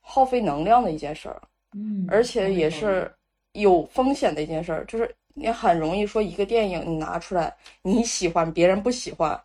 [0.00, 1.42] 耗费能量的一件事儿，
[1.74, 3.12] 嗯，而且也是
[3.52, 9.40] 有风险的一件事儿，就是你很容易说一个电影你拿出来，你喜欢，别人不喜欢。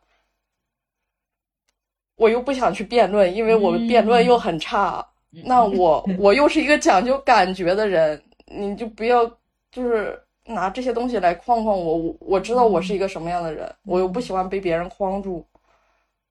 [2.16, 5.08] 我又不想去辩论，因为我们辩论又很差。
[5.30, 9.24] 那我我又是一个讲究感觉的人，你就不要
[9.72, 11.98] 就是拿这些东西来框框我。
[11.98, 15.46] 我我知道我是一个什么样的人，我又不喜欢被别人框住。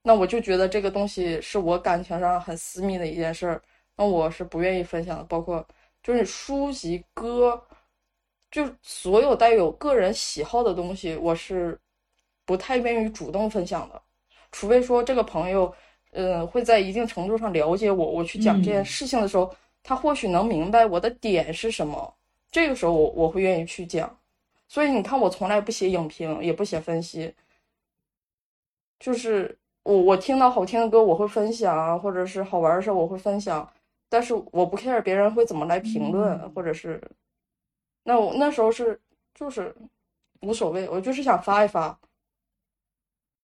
[0.02, 3.62] 那我就觉得这个东西是我感情上很私密的一件事儿，
[3.96, 5.24] 那我是不愿意分享的。
[5.24, 5.66] 包括
[6.02, 7.60] 就是书籍、歌，
[8.50, 11.78] 就所有带有个人喜好的东西，我是
[12.44, 14.00] 不太愿意主动分享的。
[14.52, 15.74] 除非说这个朋友，
[16.12, 19.52] 呃，会在一定程度上了解我，我去讲这件事情的时候，
[19.82, 22.15] 他或许能明白我的点是什么，
[22.56, 24.18] 这个时候我我会愿意去讲。
[24.66, 27.34] 所以你看，我从来不写影评，也不写分析，
[28.98, 33.70] 就是我我听到好听的歌我会分享啊，或者是好玩的事我会分享，
[34.08, 36.98] 但是我不 care 别人会怎么来评论，或者是，
[38.04, 38.98] 那我那时候是
[39.34, 39.76] 就是
[40.40, 42.00] 无所谓，我就是想发一发。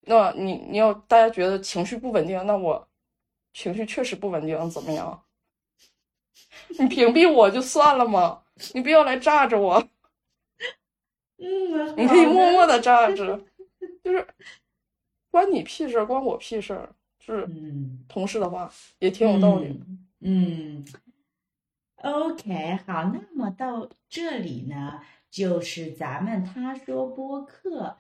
[0.06, 2.89] 那你你要大家觉得情绪不稳定，那我
[3.52, 5.22] 情绪确实不稳定，怎么样？
[6.80, 8.41] 你屏蔽我就算了嘛，
[8.74, 9.89] 你不要来炸着我，
[11.39, 12.81] 嗯，你可以默默的。
[12.81, 13.45] 炸着，
[14.03, 14.27] 就是
[15.31, 19.69] 关你屁事儿，关我屁事儿，就是嗯，同事的话也挺有道理。
[19.69, 19.99] 嗯。
[20.24, 20.85] 嗯
[21.97, 27.97] ，OK，好，那么到这里呢，就是咱们他说播客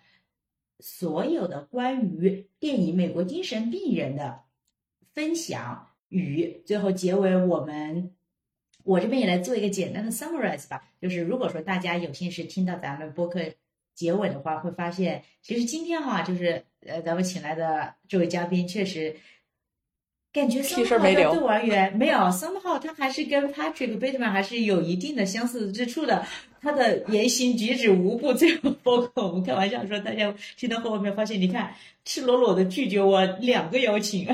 [0.78, 4.44] 所有的关于电影《美国精神病人》的
[5.14, 8.14] 分享与最后结尾，我们
[8.84, 10.82] 我这边也来做一个简单的 summarize 吧。
[11.00, 13.40] 就是如果说大家有幸是听到咱们播客
[13.94, 19.16] 结尾的话，会发现其实今天哈，就是呃咱们请来的这位嘉宾确实。
[20.32, 26.24] 感觉屁事没 somehow 聊对我而言没有，somehow 他还是跟 Patrick Bateman 还是有一定的相似之处的。
[26.62, 31.74] 他的言行举止无不最后包括我们开玩笑说，大家听到后面发现，你看
[32.06, 34.26] 赤裸裸的拒绝我两个邀请，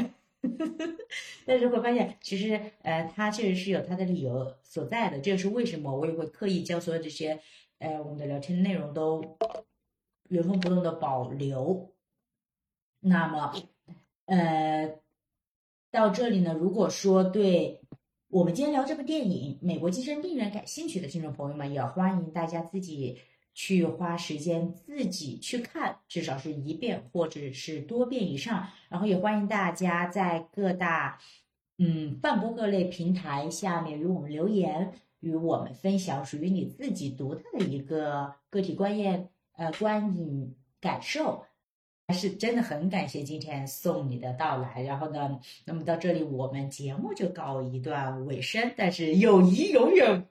[1.46, 5.18] 但是会发现其实呃他确实是有他的理由所在的。
[5.20, 7.40] 这就是为什么我也会刻意将所有这些
[7.78, 9.38] 呃我们的聊天内容都
[10.28, 11.92] 原封不动的保留。
[13.00, 13.54] 那么
[14.26, 14.98] 呃。
[15.90, 17.80] 到这里呢，如果说对
[18.28, 23.18] 我们今天聊这部电影《美国精神病人》感兴趣的听众朋友们，也欢迎大家自己
[23.58, 28.68] 去花时间自己去看，至少是一遍或者是多遍以上。
[28.88, 31.18] 然后也欢迎大家在各大
[31.76, 41.44] 嗯泛播各类平台下面与我们留言，与我们分享属于你自己独特的一个个体观验、呃观影感受。
[42.06, 50.28] 还是真的很感谢今天送你的到来，然后呢，那么到这里我们节目就告一段尾声，但是友谊永远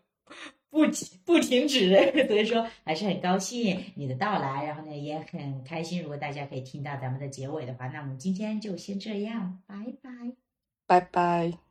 [0.70, 0.82] 不
[1.26, 1.96] 不停止，
[2.28, 10.12] 所以说还是很高兴你的到来，然后呢也很开心，如果大家可以听到咱们的结尾的话，那我们今天就先这样，拜拜。
[10.86, 11.67] 拜拜。